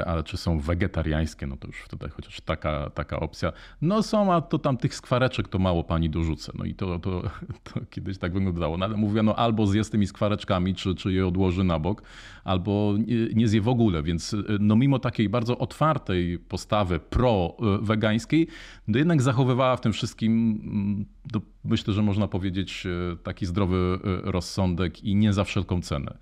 ale 0.07 0.23
czy 0.23 0.37
są 0.37 0.59
wegetariańskie, 0.59 1.47
no 1.47 1.57
to 1.57 1.67
już 1.67 1.77
wtedy 1.77 2.09
chociaż 2.09 2.41
taka, 2.41 2.91
taka 2.91 3.21
opcja. 3.21 3.53
No 3.83 4.03
są, 4.03 4.33
a 4.33 4.41
to 4.41 4.59
tam 4.59 4.77
tych 4.77 4.95
skwareczek 4.95 5.49
to 5.49 5.59
mało 5.59 5.85
pani 5.85 6.11
dorzucę. 6.11 6.53
No 6.55 6.65
i 6.65 6.75
to, 6.75 6.99
to, 6.99 7.23
to 7.73 7.81
kiedyś 7.91 8.19
tak 8.19 8.33
wyglądało. 8.33 8.77
No 8.77 8.87
ale 8.87 8.97
mówiono 8.97 9.37
albo 9.37 9.67
zje 9.67 9.85
z 9.85 9.91
tymi 9.91 10.07
skwareczkami, 10.07 10.75
czy, 10.75 10.95
czy 10.95 11.13
je 11.13 11.27
odłoży 11.27 11.65
na 11.65 11.79
bok, 11.79 12.03
albo 12.45 12.95
nie, 12.99 13.17
nie 13.35 13.49
zje 13.49 13.61
w 13.61 13.69
ogóle. 13.69 14.03
Więc 14.03 14.35
e, 14.35 14.37
no 14.61 14.77
mimo 14.77 14.99
takiej 14.99 15.29
bardzo 15.29 15.59
otwartej 15.59 16.39
postawy 16.39 17.01
pro-wegańskiej, 17.01 18.49
no 18.89 18.99
jednak 18.99 19.23
zachowywała 19.23 19.77
w 19.77 19.81
tym 19.81 19.93
wszystkim, 19.93 21.07
no 21.35 21.41
myślę, 21.65 21.95
że 21.95 22.03
można 22.03 22.29
powiedzieć, 22.29 22.87
e, 22.87 23.17
taki 23.17 23.47
zdrowy 23.47 23.99
rozsądek 24.23 25.05
i 25.05 25.17
nie 25.17 25.33
za 25.33 25.45
wszelką 25.45 25.83
cenę. 25.83 26.19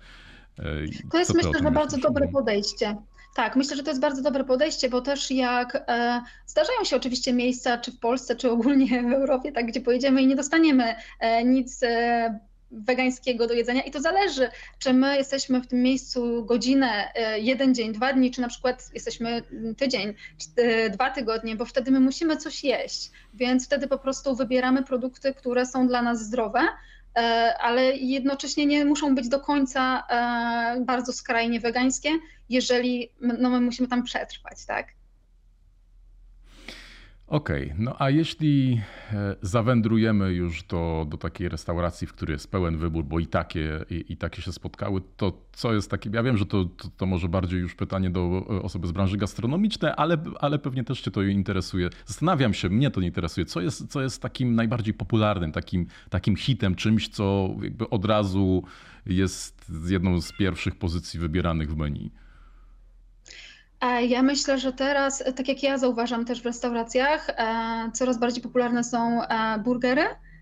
To 1.11 1.19
jest 1.19 1.35
myślę, 1.35 1.51
że 1.63 1.71
bardzo 1.71 1.97
dobre 1.97 2.27
podejście. 2.27 2.97
Tak, 3.33 3.55
myślę, 3.55 3.75
że 3.75 3.83
to 3.83 3.91
jest 3.91 4.01
bardzo 4.01 4.21
dobre 4.21 4.43
podejście, 4.43 4.89
bo 4.89 5.01
też 5.01 5.31
jak 5.31 5.83
e, 5.87 6.21
zdarzają 6.45 6.83
się 6.83 6.95
oczywiście 6.95 7.33
miejsca, 7.33 7.77
czy 7.77 7.91
w 7.91 7.99
Polsce, 7.99 8.35
czy 8.35 8.51
ogólnie 8.51 9.03
w 9.03 9.13
Europie, 9.13 9.51
tak, 9.51 9.65
gdzie 9.65 9.81
pojedziemy 9.81 10.21
i 10.21 10.27
nie 10.27 10.35
dostaniemy 10.35 10.95
e, 11.19 11.43
nic 11.43 11.83
e, 11.83 12.39
wegańskiego 12.71 13.47
do 13.47 13.53
jedzenia. 13.53 13.81
I 13.81 13.91
to 13.91 14.01
zależy, 14.01 14.49
czy 14.79 14.93
my 14.93 15.17
jesteśmy 15.17 15.61
w 15.61 15.67
tym 15.67 15.81
miejscu 15.81 16.45
godzinę, 16.45 17.13
e, 17.15 17.39
jeden 17.39 17.75
dzień, 17.75 17.93
dwa 17.93 18.13
dni, 18.13 18.31
czy 18.31 18.41
na 18.41 18.47
przykład 18.47 18.89
jesteśmy 18.93 19.41
tydzień, 19.77 20.13
czy, 20.37 20.47
dwa 20.89 21.09
tygodnie, 21.09 21.55
bo 21.55 21.65
wtedy 21.65 21.91
my 21.91 21.99
musimy 21.99 22.37
coś 22.37 22.63
jeść, 22.63 23.11
więc 23.33 23.65
wtedy 23.65 23.87
po 23.87 23.97
prostu 23.97 24.35
wybieramy 24.35 24.83
produkty, 24.83 25.33
które 25.33 25.65
są 25.65 25.87
dla 25.87 26.01
nas 26.01 26.25
zdrowe, 26.25 26.59
E, 26.59 26.92
ale 27.59 27.83
jednocześnie 27.97 28.65
nie 28.65 28.85
muszą 28.85 29.15
być 29.15 29.29
do 29.29 29.39
końca 29.39 30.03
e, 30.09 30.81
bardzo 30.85 31.13
skrajnie 31.13 31.59
wegańskie, 31.59 32.09
jeżeli 32.49 33.09
no, 33.21 33.49
my 33.49 33.61
musimy 33.61 33.87
tam 33.87 34.03
przetrwać, 34.03 34.65
tak? 34.65 34.87
Okej, 37.33 37.65
okay. 37.65 37.75
no 37.79 37.95
a 37.99 38.09
jeśli 38.09 38.81
e, 39.13 39.35
zawędrujemy 39.41 40.33
już 40.33 40.63
do, 40.63 41.05
do 41.09 41.17
takiej 41.17 41.49
restauracji, 41.49 42.07
w 42.07 42.13
której 42.13 42.33
jest 42.33 42.51
pełen 42.51 42.77
wybór, 42.77 43.05
bo 43.05 43.19
i 43.19 43.27
takie, 43.27 43.85
i, 43.89 44.05
i 44.09 44.17
takie 44.17 44.41
się 44.41 44.51
spotkały, 44.51 45.01
to 45.17 45.41
co 45.53 45.73
jest 45.73 45.91
takie, 45.91 46.09
ja 46.13 46.23
wiem, 46.23 46.37
że 46.37 46.45
to, 46.45 46.65
to, 46.65 46.87
to, 46.97 47.05
może 47.05 47.27
bardziej 47.29 47.59
już 47.59 47.75
pytanie 47.75 48.09
do 48.09 48.45
e, 48.49 48.61
osoby 48.61 48.87
z 48.87 48.91
branży 48.91 49.17
gastronomicznej, 49.17 49.91
ale, 49.97 50.17
ale 50.39 50.59
pewnie 50.59 50.83
też 50.83 51.01
Cię 51.01 51.11
to 51.11 51.21
interesuje. 51.21 51.89
Zastanawiam 52.05 52.53
się, 52.53 52.69
mnie 52.69 52.91
to 52.91 53.01
nie 53.01 53.07
interesuje, 53.07 53.45
co 53.45 53.61
jest, 53.61 53.87
co 53.87 54.01
jest 54.01 54.21
takim 54.21 54.55
najbardziej 54.55 54.93
popularnym, 54.93 55.51
takim, 55.51 55.87
takim 56.09 56.35
hitem, 56.35 56.75
czymś, 56.75 57.09
co 57.09 57.55
jakby 57.61 57.89
od 57.89 58.05
razu 58.05 58.63
jest 59.05 59.71
jedną 59.89 60.21
z 60.21 60.31
pierwszych 60.31 60.75
pozycji 60.75 61.19
wybieranych 61.19 61.71
w 61.71 61.77
menu. 61.77 62.11
E, 63.83 64.05
ja 64.05 64.23
myślę, 64.23 64.57
że 64.57 64.73
teraz, 64.73 65.23
tak 65.35 65.47
jak 65.47 65.63
ja 65.63 65.77
zauważam 65.77 66.25
też 66.25 66.41
w 66.41 66.45
restauracjach, 66.45 67.29
e, 67.29 67.91
coraz 67.93 68.17
bardziej 68.17 68.43
popularne 68.43 68.83
są 68.83 69.23
e, 69.23 69.59
burgery. 69.59 70.01
E, 70.01 70.32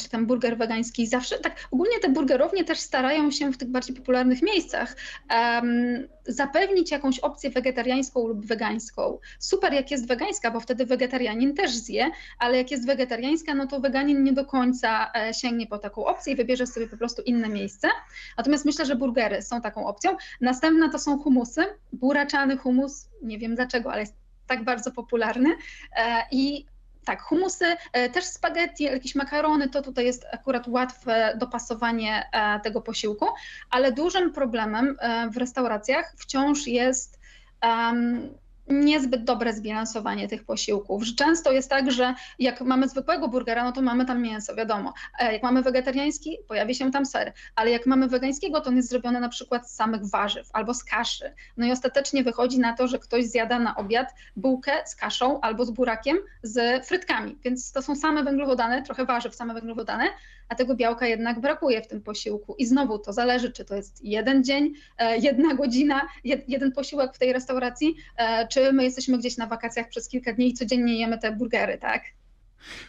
czy 0.00 0.08
tam 0.08 0.26
burger 0.26 0.58
wegański. 0.58 1.06
Zawsze 1.06 1.38
tak, 1.38 1.68
ogólnie 1.70 1.98
te 2.00 2.08
burgerownie 2.08 2.64
też 2.64 2.78
starają 2.78 3.30
się 3.30 3.52
w 3.52 3.56
tych 3.56 3.68
bardziej 3.68 3.96
popularnych 3.96 4.42
miejscach 4.42 4.96
um, 5.30 6.08
zapewnić 6.26 6.90
jakąś 6.90 7.18
opcję 7.18 7.50
wegetariańską 7.50 8.26
lub 8.26 8.46
wegańską. 8.46 9.18
Super, 9.38 9.72
jak 9.72 9.90
jest 9.90 10.08
wegańska, 10.08 10.50
bo 10.50 10.60
wtedy 10.60 10.86
wegetarianin 10.86 11.54
też 11.54 11.74
zje, 11.74 12.10
ale 12.38 12.56
jak 12.56 12.70
jest 12.70 12.86
wegetariańska, 12.86 13.54
no 13.54 13.66
to 13.66 13.80
weganin 13.80 14.24
nie 14.24 14.32
do 14.32 14.44
końca 14.44 15.10
e, 15.14 15.34
sięgnie 15.34 15.66
po 15.66 15.78
taką 15.78 16.04
opcję 16.04 16.32
i 16.32 16.36
wybierze 16.36 16.66
sobie 16.66 16.88
po 16.88 16.96
prostu 16.96 17.22
inne 17.22 17.48
miejsce. 17.48 17.88
Natomiast 18.36 18.64
myślę, 18.64 18.86
że 18.86 18.96
burgery 18.96 19.42
są 19.42 19.60
taką 19.60 19.86
opcją. 19.86 20.16
Następna 20.40 20.88
to 20.88 20.98
są 20.98 21.18
humusy, 21.18 21.64
buraczany 21.92 22.56
humus, 22.56 23.08
nie 23.22 23.38
wiem 23.38 23.54
dlaczego, 23.54 23.92
ale 23.92 24.00
jest 24.00 24.14
tak 24.46 24.64
bardzo 24.64 24.90
popularny 24.90 25.56
e, 25.96 26.22
i 26.30 26.66
tak, 27.04 27.22
humusy, 27.22 27.76
e, 27.92 28.10
też 28.10 28.24
spaghetti, 28.24 28.84
jakieś 28.84 29.14
makarony, 29.14 29.68
to 29.68 29.82
tutaj 29.82 30.04
jest 30.04 30.26
akurat 30.32 30.68
łatwe 30.68 31.36
dopasowanie 31.38 32.28
e, 32.32 32.60
tego 32.60 32.80
posiłku, 32.80 33.26
ale 33.70 33.92
dużym 33.92 34.32
problemem 34.32 34.96
e, 34.98 35.30
w 35.30 35.36
restauracjach 35.36 36.14
wciąż 36.16 36.66
jest 36.66 37.18
um, 37.62 38.34
niezbyt 38.68 39.24
dobre 39.24 39.52
zbilansowanie 39.52 40.28
tych 40.28 40.44
posiłków. 40.44 41.02
Że 41.02 41.14
często 41.14 41.52
jest 41.52 41.70
tak, 41.70 41.90
że 41.90 42.14
jak 42.38 42.60
mamy 42.60 42.88
zwykłego 42.88 43.28
burgera, 43.28 43.64
no 43.64 43.72
to 43.72 43.82
mamy 43.82 44.06
tam 44.06 44.22
mięso, 44.22 44.54
wiadomo. 44.54 44.92
E, 45.18 45.32
jak 45.32 45.42
mamy 45.42 45.62
wegetariański, 45.62 46.38
pojawi 46.48 46.74
się 46.74 46.90
tam 46.90 47.06
ser, 47.06 47.32
ale 47.56 47.70
jak 47.70 47.86
mamy 47.86 48.08
wegańskiego, 48.08 48.60
to 48.60 48.68
on 48.68 48.76
jest 48.76 48.88
zrobiony 48.88 49.20
na 49.20 49.28
przykład 49.28 49.70
z 49.70 49.74
samych 49.74 50.10
warzyw 50.10 50.48
albo 50.52 50.74
z 50.74 50.84
kaszy. 50.84 51.34
No 51.56 51.66
i 51.66 51.70
ostatecznie 51.70 52.24
wychodzi 52.24 52.58
na 52.58 52.72
to, 52.72 52.88
że 52.88 52.98
ktoś 52.98 53.24
zjada 53.24 53.58
na 53.58 53.76
obiad 53.76 54.14
bułkę 54.36 54.72
z 54.86 54.96
kaszą 54.96 55.40
albo 55.40 55.64
z 55.64 55.70
burakiem 55.70 56.16
z 56.42 56.86
frytkami, 56.86 57.38
więc 57.44 57.72
to 57.72 57.82
są 57.82 57.96
same 57.96 58.24
węglowodany, 58.24 58.82
trochę 58.82 59.04
warzyw, 59.04 59.34
same 59.34 59.54
węglowodany, 59.54 60.04
a 60.48 60.54
tego 60.54 60.74
białka 60.74 61.06
jednak 61.06 61.40
brakuje 61.40 61.82
w 61.82 61.86
tym 61.86 62.02
posiłku. 62.02 62.54
I 62.58 62.66
znowu 62.66 62.98
to 62.98 63.12
zależy, 63.12 63.52
czy 63.52 63.64
to 63.64 63.74
jest 63.74 64.04
jeden 64.04 64.44
dzień, 64.44 64.74
e, 64.98 65.18
jedna 65.18 65.54
godzina, 65.54 66.08
jeden 66.24 66.72
posiłek 66.72 67.14
w 67.14 67.18
tej 67.18 67.32
restauracji, 67.32 67.96
e, 68.16 68.48
czy 68.54 68.72
my 68.72 68.84
jesteśmy 68.84 69.18
gdzieś 69.18 69.36
na 69.36 69.46
wakacjach 69.46 69.88
przez 69.88 70.08
kilka 70.08 70.32
dni 70.32 70.48
i 70.48 70.54
codziennie 70.54 70.98
jemy 70.98 71.18
te 71.18 71.32
burgery, 71.32 71.78
tak? 71.78 72.02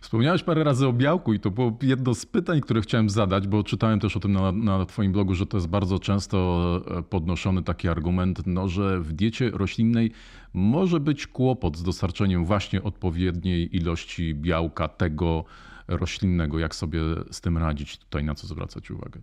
Wspomniałeś 0.01 0.43
parę 0.43 0.63
razy 0.63 0.87
o 0.87 0.93
białku 0.93 1.33
i 1.33 1.39
to 1.39 1.51
było 1.51 1.77
jedno 1.81 2.13
z 2.13 2.25
pytań, 2.25 2.61
które 2.61 2.81
chciałem 2.81 3.09
zadać, 3.09 3.47
bo 3.47 3.63
czytałem 3.63 3.99
też 3.99 4.17
o 4.17 4.19
tym 4.19 4.31
na, 4.31 4.51
na 4.51 4.85
Twoim 4.85 5.11
blogu, 5.11 5.35
że 5.35 5.45
to 5.45 5.57
jest 5.57 5.67
bardzo 5.67 5.99
często 5.99 6.81
e, 6.97 7.03
podnoszony 7.03 7.63
taki 7.63 7.87
argument, 7.87 8.39
no, 8.45 8.67
że 8.67 8.99
w 8.99 9.13
diecie 9.13 9.49
roślinnej 9.49 10.11
może 10.53 10.99
być 10.99 11.27
kłopot 11.27 11.77
z 11.77 11.83
dostarczeniem 11.83 12.45
właśnie 12.45 12.83
odpowiedniej 12.83 13.75
ilości 13.75 14.35
białka 14.35 14.87
tego 14.87 15.45
roślinnego. 15.87 16.59
Jak 16.59 16.75
sobie 16.75 16.99
z 17.31 17.41
tym 17.41 17.57
radzić 17.57 17.97
tutaj, 17.97 18.23
na 18.23 18.35
co 18.35 18.47
zwracać 18.47 18.91
uwagę? 18.91 19.21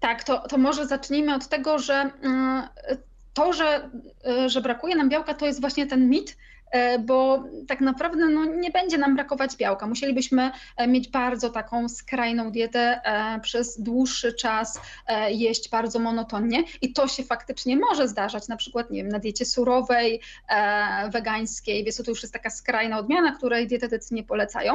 Tak, 0.00 0.24
to, 0.24 0.48
to 0.48 0.58
może 0.58 0.86
zacznijmy 0.86 1.34
od 1.34 1.48
tego, 1.48 1.78
że 1.78 2.10
mm, 2.22 2.68
to, 3.38 3.52
że, 3.52 3.90
że 4.46 4.60
brakuje 4.60 4.96
nam 4.96 5.08
białka, 5.08 5.34
to 5.34 5.46
jest 5.46 5.60
właśnie 5.60 5.86
ten 5.86 6.08
mit, 6.08 6.36
bo 7.00 7.44
tak 7.68 7.80
naprawdę 7.80 8.26
no, 8.26 8.44
nie 8.44 8.70
będzie 8.70 8.98
nam 8.98 9.14
brakować 9.14 9.56
białka. 9.56 9.86
Musielibyśmy 9.86 10.50
e, 10.76 10.88
mieć 10.88 11.08
bardzo 11.08 11.50
taką 11.50 11.88
skrajną 11.88 12.50
dietę 12.50 13.00
przez 13.42 13.80
dłuższy 13.80 14.32
czas, 14.32 14.80
jeść 15.30 15.70
bardzo 15.70 15.98
monotonnie 15.98 16.64
i 16.82 16.92
to 16.92 17.08
się 17.08 17.22
faktycznie 17.22 17.76
może 17.76 18.08
zdarzać, 18.08 18.48
na 18.48 18.56
przykład 18.56 18.90
nie 18.90 19.02
wiem, 19.02 19.12
na 19.12 19.18
diecie 19.18 19.44
surowej, 19.44 20.20
wegańskiej, 21.12 21.84
więc 21.84 21.96
to 21.96 22.10
już 22.10 22.22
jest 22.22 22.32
taka 22.32 22.50
skrajna 22.50 22.98
odmiana, 22.98 23.32
której 23.32 23.66
dietetycy 23.66 24.14
nie 24.14 24.24
polecają. 24.24 24.74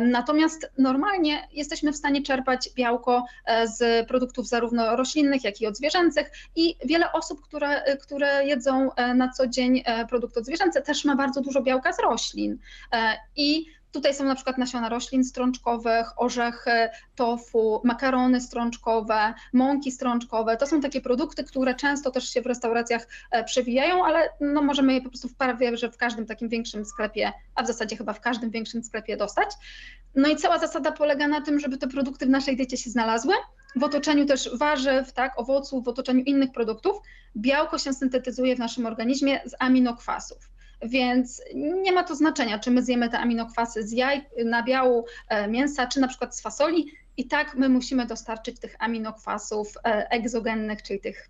Natomiast 0.00 0.70
normalnie 0.78 1.48
jesteśmy 1.52 1.92
w 1.92 1.96
stanie 1.96 2.22
czerpać 2.22 2.70
białko 2.74 3.24
z 3.64 4.08
produktów 4.08 4.48
zarówno 4.48 4.96
roślinnych, 4.96 5.44
jak 5.44 5.60
i 5.60 5.66
odzwierzęcych 5.66 6.30
i 6.56 6.76
wiele 6.84 7.12
osób, 7.12 7.42
które, 7.42 7.96
które 7.96 8.46
jedzą 8.46 8.90
na 9.14 9.28
co 9.28 9.46
dzień 9.46 9.84
produkty 10.08 10.40
odzwierzęce 10.40 10.82
też 10.82 11.04
ma 11.04 11.16
bardzo 11.22 11.40
dużo 11.40 11.62
białka 11.62 11.92
z 11.92 12.00
roślin. 12.00 12.58
E, 12.92 13.16
I 13.36 13.66
Tutaj 13.92 14.14
są 14.14 14.24
na 14.24 14.34
przykład 14.34 14.58
nasiona 14.58 14.88
roślin 14.88 15.24
strączkowych, 15.24 16.06
orzechy, 16.16 16.88
tofu, 17.14 17.80
makarony 17.84 18.40
strączkowe, 18.40 19.34
mąki 19.52 19.92
strączkowe. 19.92 20.56
To 20.56 20.66
są 20.66 20.80
takie 20.80 21.00
produkty, 21.00 21.44
które 21.44 21.74
często 21.74 22.10
też 22.10 22.28
się 22.28 22.42
w 22.42 22.46
restauracjach 22.46 23.08
e, 23.30 23.44
przewijają, 23.44 24.04
ale 24.04 24.28
no 24.40 24.62
możemy 24.62 24.94
je 24.94 25.00
po 25.00 25.08
prostu 25.08 25.28
w 25.28 25.34
prawie, 25.34 25.76
że 25.76 25.90
w 25.90 25.96
każdym 25.96 26.26
takim 26.26 26.48
większym 26.48 26.84
sklepie, 26.84 27.32
a 27.54 27.62
w 27.62 27.66
zasadzie 27.66 27.96
chyba 27.96 28.12
w 28.12 28.20
każdym 28.20 28.50
większym 28.50 28.84
sklepie 28.84 29.16
dostać. 29.16 29.50
No 30.14 30.28
i 30.28 30.36
cała 30.36 30.58
zasada 30.58 30.92
polega 30.92 31.28
na 31.28 31.40
tym, 31.40 31.60
żeby 31.60 31.78
te 31.78 31.88
produkty 31.88 32.26
w 32.26 32.30
naszej 32.30 32.56
diecie 32.56 32.76
się 32.76 32.90
znalazły. 32.90 33.34
W 33.76 33.84
otoczeniu 33.84 34.26
też 34.26 34.56
warzyw, 34.56 35.12
tak, 35.12 35.40
owoców, 35.40 35.84
w 35.84 35.88
otoczeniu 35.88 36.24
innych 36.24 36.52
produktów, 36.52 36.96
białko 37.36 37.78
się 37.78 37.92
syntetyzuje 37.92 38.56
w 38.56 38.58
naszym 38.58 38.86
organizmie 38.86 39.40
z 39.44 39.54
aminokwasów. 39.58 40.51
Więc 40.82 41.42
nie 41.82 41.92
ma 41.92 42.04
to 42.04 42.14
znaczenia, 42.14 42.58
czy 42.58 42.70
my 42.70 42.82
zjemy 42.82 43.08
te 43.08 43.18
aminokwasy 43.18 43.82
z 43.82 43.92
jaj, 43.92 44.24
nabiału, 44.44 45.04
e, 45.28 45.48
mięsa, 45.48 45.86
czy 45.86 46.00
na 46.00 46.08
przykład 46.08 46.36
z 46.36 46.40
fasoli. 46.40 46.92
I 47.16 47.28
tak 47.28 47.54
my 47.54 47.68
musimy 47.68 48.06
dostarczyć 48.06 48.60
tych 48.60 48.76
aminokwasów 48.78 49.74
e, 49.84 50.10
egzogennych, 50.10 50.82
czyli 50.82 51.00
tych 51.00 51.28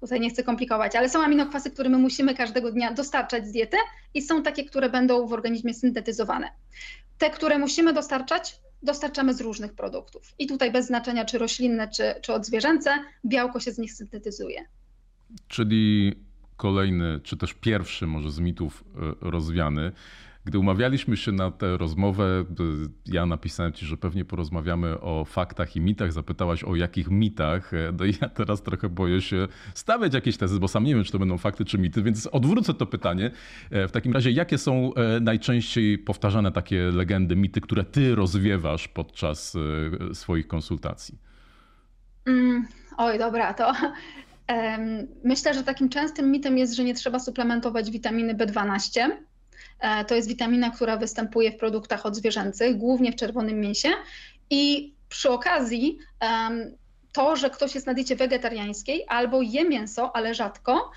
tutaj 0.00 0.20
nie 0.20 0.30
chcę 0.30 0.42
komplikować, 0.42 0.96
ale 0.96 1.08
są 1.08 1.22
aminokwasy, 1.22 1.70
które 1.70 1.88
my 1.88 1.98
musimy 1.98 2.34
każdego 2.34 2.72
dnia 2.72 2.92
dostarczać 2.92 3.46
z 3.48 3.52
diety 3.52 3.76
i 4.14 4.22
są 4.22 4.42
takie, 4.42 4.64
które 4.64 4.90
będą 4.90 5.26
w 5.26 5.32
organizmie 5.32 5.74
syntetyzowane. 5.74 6.50
Te, 7.18 7.30
które 7.30 7.58
musimy 7.58 7.92
dostarczać, 7.92 8.60
dostarczamy 8.82 9.34
z 9.34 9.40
różnych 9.40 9.74
produktów. 9.74 10.34
I 10.38 10.46
tutaj 10.46 10.72
bez 10.72 10.86
znaczenia, 10.86 11.24
czy 11.24 11.38
roślinne, 11.38 11.88
czy, 11.88 12.14
czy 12.22 12.32
odzwierzęce, 12.32 12.90
białko 13.26 13.60
się 13.60 13.72
z 13.72 13.78
nich 13.78 13.92
syntetyzuje. 13.92 14.64
Czyli 15.48 16.14
kolejny, 16.58 17.20
czy 17.22 17.36
też 17.36 17.54
pierwszy 17.54 18.06
może 18.06 18.30
z 18.30 18.40
mitów 18.40 18.84
e, 18.96 19.30
rozwiany. 19.30 19.92
Gdy 20.44 20.58
umawialiśmy 20.58 21.16
się 21.16 21.32
na 21.32 21.50
tę 21.50 21.76
rozmowę, 21.76 22.44
ja 23.06 23.26
napisałem 23.26 23.72
ci, 23.72 23.86
że 23.86 23.96
pewnie 23.96 24.24
porozmawiamy 24.24 25.00
o 25.00 25.24
faktach 25.24 25.76
i 25.76 25.80
mitach. 25.80 26.12
Zapytałaś 26.12 26.64
o 26.64 26.76
jakich 26.76 27.10
mitach. 27.10 27.74
E, 27.74 27.92
no 27.98 28.04
i 28.04 28.14
ja 28.22 28.28
teraz 28.28 28.62
trochę 28.62 28.88
boję 28.88 29.22
się 29.22 29.48
stawiać 29.74 30.14
jakieś 30.14 30.36
tezy, 30.36 30.60
bo 30.60 30.68
sam 30.68 30.84
nie 30.84 30.94
wiem, 30.94 31.04
czy 31.04 31.12
to 31.12 31.18
będą 31.18 31.38
fakty 31.38 31.64
czy 31.64 31.78
mity, 31.78 32.02
więc 32.02 32.26
odwrócę 32.26 32.74
to 32.74 32.86
pytanie. 32.86 33.30
E, 33.70 33.88
w 33.88 33.92
takim 33.92 34.12
razie, 34.12 34.30
jakie 34.30 34.58
są 34.58 34.92
najczęściej 35.20 35.98
powtarzane 35.98 36.52
takie 36.52 36.82
legendy, 36.82 37.36
mity, 37.36 37.60
które 37.60 37.84
ty 37.84 38.14
rozwiewasz 38.14 38.88
podczas 38.88 39.56
swoich 40.12 40.48
konsultacji? 40.48 41.18
Mm, 42.26 42.66
oj, 42.96 43.18
dobra, 43.18 43.54
to 43.54 43.72
Myślę, 45.24 45.54
że 45.54 45.62
takim 45.62 45.88
częstym 45.88 46.30
mitem 46.30 46.58
jest, 46.58 46.74
że 46.74 46.84
nie 46.84 46.94
trzeba 46.94 47.18
suplementować 47.18 47.90
witaminy 47.90 48.34
B12. 48.34 49.10
E, 49.80 50.04
to 50.04 50.14
jest 50.14 50.28
witamina, 50.28 50.70
która 50.70 50.96
występuje 50.96 51.52
w 51.52 51.56
produktach 51.56 52.06
odzwierzęcych, 52.06 52.76
głównie 52.76 53.12
w 53.12 53.16
czerwonym 53.16 53.60
mięsie. 53.60 53.88
I 54.50 54.94
przy 55.08 55.30
okazji 55.30 55.98
to, 57.12 57.36
że 57.36 57.50
ktoś 57.50 57.74
jest 57.74 57.86
na 57.86 57.94
diecie 57.94 58.16
wegetariańskiej 58.16 59.04
albo 59.08 59.42
je 59.42 59.64
mięso, 59.64 60.16
ale 60.16 60.34
rzadko, 60.34 60.90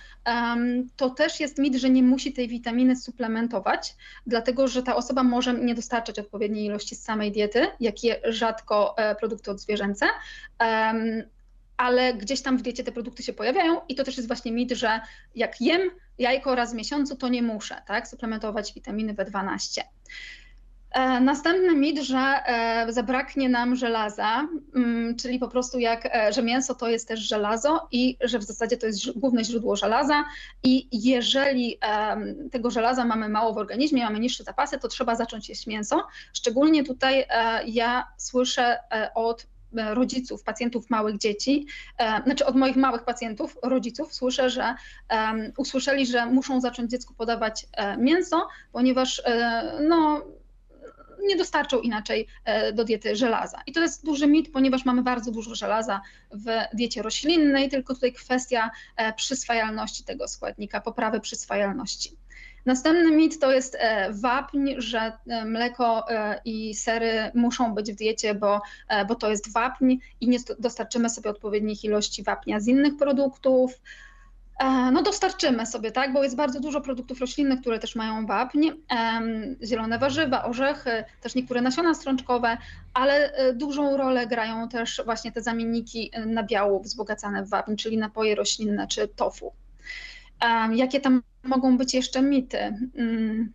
to 0.95 1.09
też 1.09 1.39
jest 1.39 1.57
mit, 1.57 1.75
że 1.75 1.89
nie 1.89 2.03
musi 2.03 2.33
tej 2.33 2.47
witaminy 2.47 2.95
suplementować, 2.95 3.95
dlatego 4.27 4.67
że 4.67 4.83
ta 4.83 4.95
osoba 4.95 5.23
może 5.23 5.53
nie 5.53 5.75
dostarczać 5.75 6.19
odpowiedniej 6.19 6.65
ilości 6.65 6.95
z 6.95 7.03
samej 7.03 7.31
diety, 7.31 7.67
jak 7.79 8.03
je 8.03 8.19
rzadko 8.23 8.97
e, 8.97 9.15
produkty 9.15 9.51
odzwierzęce 9.51 10.05
ale 11.81 12.13
gdzieś 12.13 12.41
tam 12.41 12.57
w 12.57 12.61
diecie 12.61 12.83
te 12.83 12.91
produkty 12.91 13.23
się 13.23 13.33
pojawiają 13.33 13.81
i 13.89 13.95
to 13.95 14.03
też 14.03 14.17
jest 14.17 14.27
właśnie 14.29 14.51
mit, 14.51 14.71
że 14.71 15.01
jak 15.35 15.61
jem 15.61 15.81
jajko 16.17 16.55
raz 16.55 16.71
w 16.73 16.75
miesiącu, 16.75 17.15
to 17.15 17.29
nie 17.29 17.43
muszę 17.43 17.81
tak, 17.87 18.07
suplementować 18.07 18.73
witaminy 18.73 19.13
B12. 19.13 19.81
E, 20.91 21.19
następny 21.19 21.75
mit, 21.75 21.99
że 21.99 22.17
e, 22.17 22.85
zabraknie 22.93 23.49
nam 23.49 23.75
żelaza, 23.75 24.47
mm, 24.75 25.15
czyli 25.15 25.39
po 25.39 25.47
prostu 25.47 25.79
jak, 25.79 26.05
e, 26.05 26.33
że 26.33 26.43
mięso 26.43 26.75
to 26.75 26.89
jest 26.89 27.07
też 27.07 27.19
żelazo 27.19 27.87
i 27.91 28.17
że 28.21 28.39
w 28.39 28.43
zasadzie 28.43 28.77
to 28.77 28.87
jest 28.87 29.19
główne 29.19 29.43
źródło 29.43 29.75
żelaza 29.75 30.23
i 30.63 30.87
jeżeli 30.91 31.77
tego 32.51 32.71
żelaza 32.71 33.05
mamy 33.05 33.29
mało 33.29 33.53
w 33.53 33.57
organizmie, 33.57 34.03
mamy 34.03 34.19
niższe 34.19 34.43
zapasy, 34.43 34.79
to 34.79 34.87
trzeba 34.87 35.15
zacząć 35.15 35.49
jeść 35.49 35.67
mięso. 35.67 36.07
Szczególnie 36.33 36.83
tutaj 36.83 37.25
ja 37.65 38.07
słyszę 38.17 38.79
od 39.15 39.47
rodziców, 39.73 40.43
pacjentów 40.43 40.89
małych 40.89 41.17
dzieci, 41.17 41.65
e, 41.97 42.23
znaczy 42.23 42.45
od 42.45 42.55
moich 42.55 42.75
małych 42.75 43.03
pacjentów, 43.03 43.57
rodziców, 43.63 44.13
słyszę, 44.13 44.49
że 44.49 44.75
usłyszeli, 45.57 46.05
że 46.05 46.25
muszą 46.25 46.61
zacząć 46.61 46.91
dziecku 46.91 47.13
podawać 47.13 47.67
e, 47.73 47.97
mięso, 47.97 48.47
ponieważ 48.71 49.23
no, 49.87 50.25
nie 51.23 51.35
dostarczą 51.35 51.79
inaczej 51.79 52.27
do 52.73 52.83
diety 52.83 53.15
żelaza. 53.15 53.61
I 53.67 53.71
to 53.71 53.81
jest 53.81 54.05
duży 54.05 54.27
mit, 54.27 54.51
ponieważ 54.51 54.85
mamy 54.85 55.03
bardzo 55.03 55.31
dużo 55.31 55.55
żelaza 55.55 56.01
w 56.31 56.45
diecie 56.73 57.01
roślinnej, 57.01 57.69
tylko 57.69 57.93
tutaj 57.93 58.13
kwestia 58.13 58.71
przyswajalności 59.15 60.03
tego 60.03 60.27
składnika, 60.27 60.81
poprawy 60.81 61.19
przyswajalności. 61.19 62.20
Następny 62.65 63.11
mit 63.11 63.39
to 63.39 63.51
jest 63.51 63.77
e, 63.79 64.13
wapń, 64.13 64.71
że 64.77 65.11
e, 65.27 65.45
mleko 65.45 66.09
e, 66.09 66.41
i 66.45 66.75
sery 66.75 67.31
muszą 67.35 67.73
być 67.73 67.91
w 67.91 67.95
diecie, 67.95 68.35
bo, 68.35 68.61
bo 69.07 69.15
to 69.15 69.29
jest 69.29 69.53
wapń 69.53 69.95
i 70.21 70.29
nie 70.29 70.37
dostarczymy 70.59 71.09
sobie 71.09 71.29
odpowiednich 71.29 71.83
ilości 71.83 72.23
wapnia 72.23 72.59
z 72.59 72.67
innych 72.67 72.97
produktów. 72.97 73.81
No 74.91 75.03
dostarczymy 75.03 75.65
sobie, 75.65 75.91
tak, 75.91 76.13
bo 76.13 76.23
jest 76.23 76.35
bardzo 76.35 76.59
dużo 76.59 76.81
produktów 76.81 77.19
roślinnych, 77.19 77.61
które 77.61 77.79
też 77.79 77.95
mają 77.95 78.25
wapń, 78.25 78.69
zielone 79.63 79.99
warzywa, 79.99 80.43
orzechy, 80.43 81.03
też 81.21 81.35
niektóre 81.35 81.61
nasiona 81.61 81.93
strączkowe, 81.93 82.57
ale 82.93 83.33
dużą 83.55 83.97
rolę 83.97 84.27
grają 84.27 84.69
też 84.69 85.01
właśnie 85.05 85.31
te 85.31 85.41
zamienniki 85.41 86.11
nabiału 86.25 86.81
wzbogacane 86.81 87.43
w 87.43 87.49
wapń, 87.49 87.75
czyli 87.75 87.97
napoje 87.97 88.35
roślinne 88.35 88.87
czy 88.87 89.07
tofu. 89.07 89.53
Jakie 90.75 90.99
tam 90.99 91.21
mogą 91.43 91.77
być 91.77 91.93
jeszcze 91.93 92.21
mity? 92.21 92.77
Mm. 92.95 93.53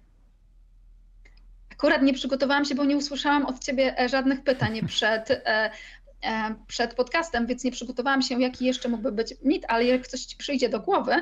Akurat 1.79 2.03
nie 2.03 2.14
przygotowałam 2.14 2.64
się, 2.64 2.75
bo 2.75 2.85
nie 2.85 2.96
usłyszałam 2.96 3.46
od 3.46 3.59
Ciebie 3.59 4.01
e, 4.01 4.09
żadnych 4.09 4.42
pytań 4.42 4.81
przed, 4.87 5.31
e, 5.31 5.70
e, 6.25 6.55
przed 6.66 6.94
podcastem, 6.94 7.46
więc 7.46 7.64
nie 7.64 7.70
przygotowałam 7.70 8.22
się, 8.22 8.40
jaki 8.40 8.64
jeszcze 8.64 8.88
mógłby 8.88 9.12
być 9.12 9.35
mit, 9.44 9.64
ale 9.68 9.85
jak 9.85 10.07
coś 10.07 10.20
Ci 10.20 10.37
przyjdzie 10.37 10.68
do 10.68 10.81
głowy, 10.81 11.12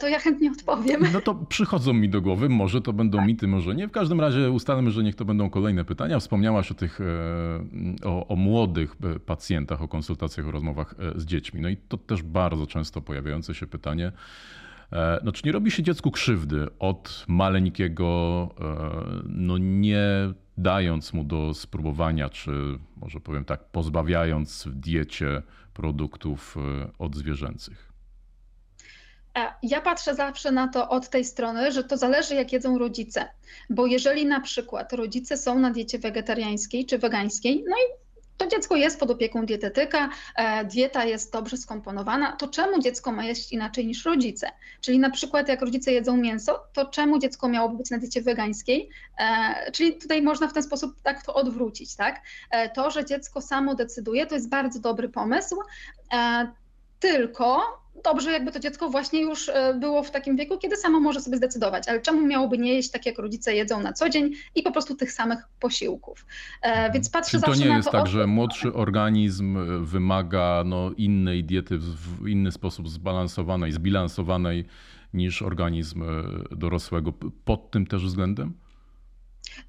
to 0.00 0.08
ja 0.08 0.18
chętnie 0.18 0.50
odpowiem. 0.50 1.06
No 1.12 1.20
to 1.20 1.34
przychodzą 1.34 1.92
mi 1.92 2.08
do 2.08 2.20
głowy, 2.20 2.48
może 2.48 2.80
to 2.80 2.92
będą 2.92 3.18
tak. 3.18 3.26
mity, 3.26 3.46
może 3.46 3.74
nie. 3.74 3.88
W 3.88 3.90
każdym 3.90 4.20
razie 4.20 4.50
ustalmy, 4.50 4.90
że 4.90 5.02
niech 5.02 5.14
to 5.14 5.24
będą 5.24 5.50
kolejne 5.50 5.84
pytania. 5.84 6.18
Wspomniałaś 6.18 6.70
o 6.70 6.74
tych, 6.74 6.98
o, 8.04 8.28
o 8.28 8.36
młodych 8.36 8.96
pacjentach, 9.26 9.82
o 9.82 9.88
konsultacjach, 9.88 10.48
o 10.48 10.50
rozmowach 10.50 10.94
z 11.16 11.24
dziećmi. 11.24 11.60
No 11.60 11.68
i 11.68 11.76
to 11.76 11.96
też 11.96 12.22
bardzo 12.22 12.66
często 12.66 13.00
pojawiające 13.00 13.54
się 13.54 13.66
pytanie, 13.66 14.12
no, 15.22 15.32
czy 15.32 15.42
nie 15.46 15.52
robi 15.52 15.70
się 15.70 15.82
dziecku 15.82 16.10
krzywdy 16.10 16.66
od 16.78 17.24
maleńkiego, 17.28 18.48
e, 18.60 19.22
no 19.24 19.58
nie 19.58 20.06
dając 20.58 21.12
mu 21.12 21.24
do 21.24 21.54
spróbowania, 21.54 22.28
czy 22.28 22.50
może 22.96 23.20
powiem 23.20 23.44
tak, 23.44 23.64
pozbawiając 23.64 24.64
w 24.64 24.74
diecie 24.74 25.42
produktów 25.74 26.56
e, 26.56 26.90
odzwierzęcych? 26.98 27.92
Ja 29.62 29.80
patrzę 29.80 30.14
zawsze 30.14 30.52
na 30.52 30.68
to 30.68 30.88
od 30.88 31.08
tej 31.08 31.24
strony, 31.24 31.72
że 31.72 31.84
to 31.84 31.96
zależy, 31.96 32.34
jak 32.34 32.52
jedzą 32.52 32.78
rodzice. 32.78 33.28
Bo 33.70 33.86
jeżeli 33.86 34.26
na 34.26 34.40
przykład 34.40 34.92
rodzice 34.92 35.36
są 35.36 35.58
na 35.58 35.70
diecie 35.70 35.98
wegetariańskiej 35.98 36.86
czy 36.86 36.98
wegańskiej, 36.98 37.64
no 37.68 37.76
i 37.76 38.01
to 38.36 38.46
dziecko 38.46 38.76
jest 38.76 39.00
pod 39.00 39.10
opieką 39.10 39.46
dietetyka, 39.46 40.08
e, 40.36 40.64
dieta 40.64 41.04
jest 41.04 41.32
dobrze 41.32 41.56
skomponowana, 41.56 42.32
to 42.32 42.48
czemu 42.48 42.78
dziecko 42.78 43.12
ma 43.12 43.24
jeść 43.24 43.52
inaczej 43.52 43.86
niż 43.86 44.04
rodzice? 44.04 44.48
Czyli 44.80 44.98
na 44.98 45.10
przykład 45.10 45.48
jak 45.48 45.60
rodzice 45.60 45.92
jedzą 45.92 46.16
mięso, 46.16 46.60
to 46.72 46.86
czemu 46.86 47.18
dziecko 47.18 47.48
miałoby 47.48 47.76
być 47.76 47.90
na 47.90 47.98
diecie 47.98 48.22
wegańskiej? 48.22 48.90
E, 49.18 49.72
czyli 49.72 49.98
tutaj 49.98 50.22
można 50.22 50.48
w 50.48 50.52
ten 50.52 50.62
sposób 50.62 51.00
tak 51.02 51.22
to 51.22 51.34
odwrócić, 51.34 51.96
tak? 51.96 52.20
E, 52.50 52.70
to, 52.70 52.90
że 52.90 53.04
dziecko 53.04 53.40
samo 53.40 53.74
decyduje, 53.74 54.26
to 54.26 54.34
jest 54.34 54.48
bardzo 54.48 54.80
dobry 54.80 55.08
pomysł, 55.08 55.56
tylko 57.00 57.81
dobrze, 58.04 58.32
jakby 58.32 58.52
to 58.52 58.60
dziecko 58.60 58.90
właśnie 58.90 59.20
już 59.20 59.48
e, 59.48 59.74
było 59.74 60.02
w 60.02 60.10
takim 60.10 60.36
wieku, 60.36 60.58
kiedy 60.58 60.76
samo 60.76 61.00
może 61.00 61.20
sobie 61.20 61.36
zdecydować, 61.36 61.88
ale 61.88 62.00
czemu 62.00 62.26
miałoby 62.26 62.58
nie 62.58 62.74
jeść 62.74 62.90
tak, 62.90 63.06
jak 63.06 63.18
rodzice 63.18 63.54
jedzą 63.54 63.80
na 63.82 63.92
co 63.92 64.08
dzień 64.08 64.32
i 64.54 64.62
po 64.62 64.72
prostu 64.72 64.94
tych 64.94 65.12
samych 65.12 65.48
posiłków. 65.60 66.26
E, 66.62 66.92
więc 66.92 67.10
patrzę 67.10 67.40
Czy 67.40 67.46
to 67.46 67.54
nie 67.54 67.66
jest 67.66 67.90
to 67.90 67.92
tak, 67.92 68.06
że 68.06 68.26
młodszy 68.26 68.74
organizm 68.74 69.56
e, 69.56 69.78
wymaga 69.78 70.62
no, 70.66 70.90
innej 70.96 71.44
diety, 71.44 71.78
w 71.78 72.28
inny 72.28 72.52
sposób 72.52 72.88
zbalansowanej, 72.88 73.72
zbilansowanej 73.72 74.64
niż 75.14 75.42
organizm 75.42 76.04
dorosłego 76.50 77.12
pod 77.44 77.70
tym 77.70 77.86
też 77.86 78.04
względem? 78.04 78.61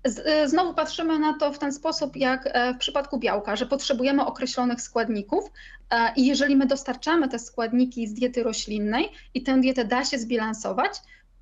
Y, 0.08 0.50
znowu 0.50 0.74
patrzymy 0.74 1.19
na 1.19 1.38
to 1.38 1.54
w 1.54 1.60
ten 1.60 1.74
sposób, 1.74 2.15
jak 2.15 2.50
e, 2.52 2.74
w 2.74 2.78
przypadku 2.78 3.19
białka, 3.19 3.56
że 3.56 3.65
potrzebujemy 3.65 4.26
określonych 4.26 4.82
składników 4.82 5.52
e, 5.89 6.13
i 6.15 6.26
jeżeli 6.26 6.56
my 6.56 6.65
dostarczamy 6.65 7.30
te 7.30 7.39
składniki 7.39 8.08
z 8.08 8.13
diety 8.13 8.43
roślinnej 8.43 9.10
i 9.34 9.43
tę 9.43 9.62
dietę 9.62 9.86
da 9.86 10.06
się 10.06 10.17
zbilansować, 10.17 10.91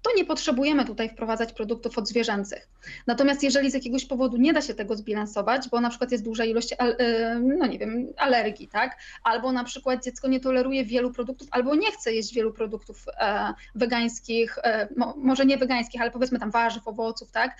to 0.01 0.09
nie 0.17 0.25
potrzebujemy 0.25 0.85
tutaj 0.85 1.09
wprowadzać 1.09 1.53
produktów 1.53 1.97
odzwierzęcych. 1.97 2.69
Natomiast 3.07 3.43
jeżeli 3.43 3.71
z 3.71 3.73
jakiegoś 3.73 4.05
powodu 4.05 4.37
nie 4.37 4.53
da 4.53 4.61
się 4.61 4.73
tego 4.73 4.95
zbilansować, 4.95 5.69
bo 5.69 5.81
na 5.81 5.89
przykład 5.89 6.11
jest 6.11 6.23
duża 6.23 6.45
ilość, 6.45 6.73
e, 6.79 7.39
no 7.39 7.65
nie 7.65 7.79
wiem, 7.79 8.07
alergii, 8.17 8.67
tak? 8.67 8.97
Albo 9.23 9.51
na 9.51 9.63
przykład 9.63 10.03
dziecko 10.03 10.27
nie 10.27 10.39
toleruje 10.39 10.85
wielu 10.85 11.11
produktów, 11.11 11.47
albo 11.51 11.75
nie 11.75 11.91
chce 11.91 12.13
jeść 12.13 12.33
wielu 12.33 12.53
produktów 12.53 13.05
e, 13.19 13.53
wegańskich, 13.75 14.57
e, 14.63 14.87
może 15.17 15.45
nie 15.45 15.57
wegańskich, 15.57 16.01
ale 16.01 16.11
powiedzmy 16.11 16.39
tam 16.39 16.51
warzyw, 16.51 16.87
owoców, 16.87 17.31
tak? 17.31 17.57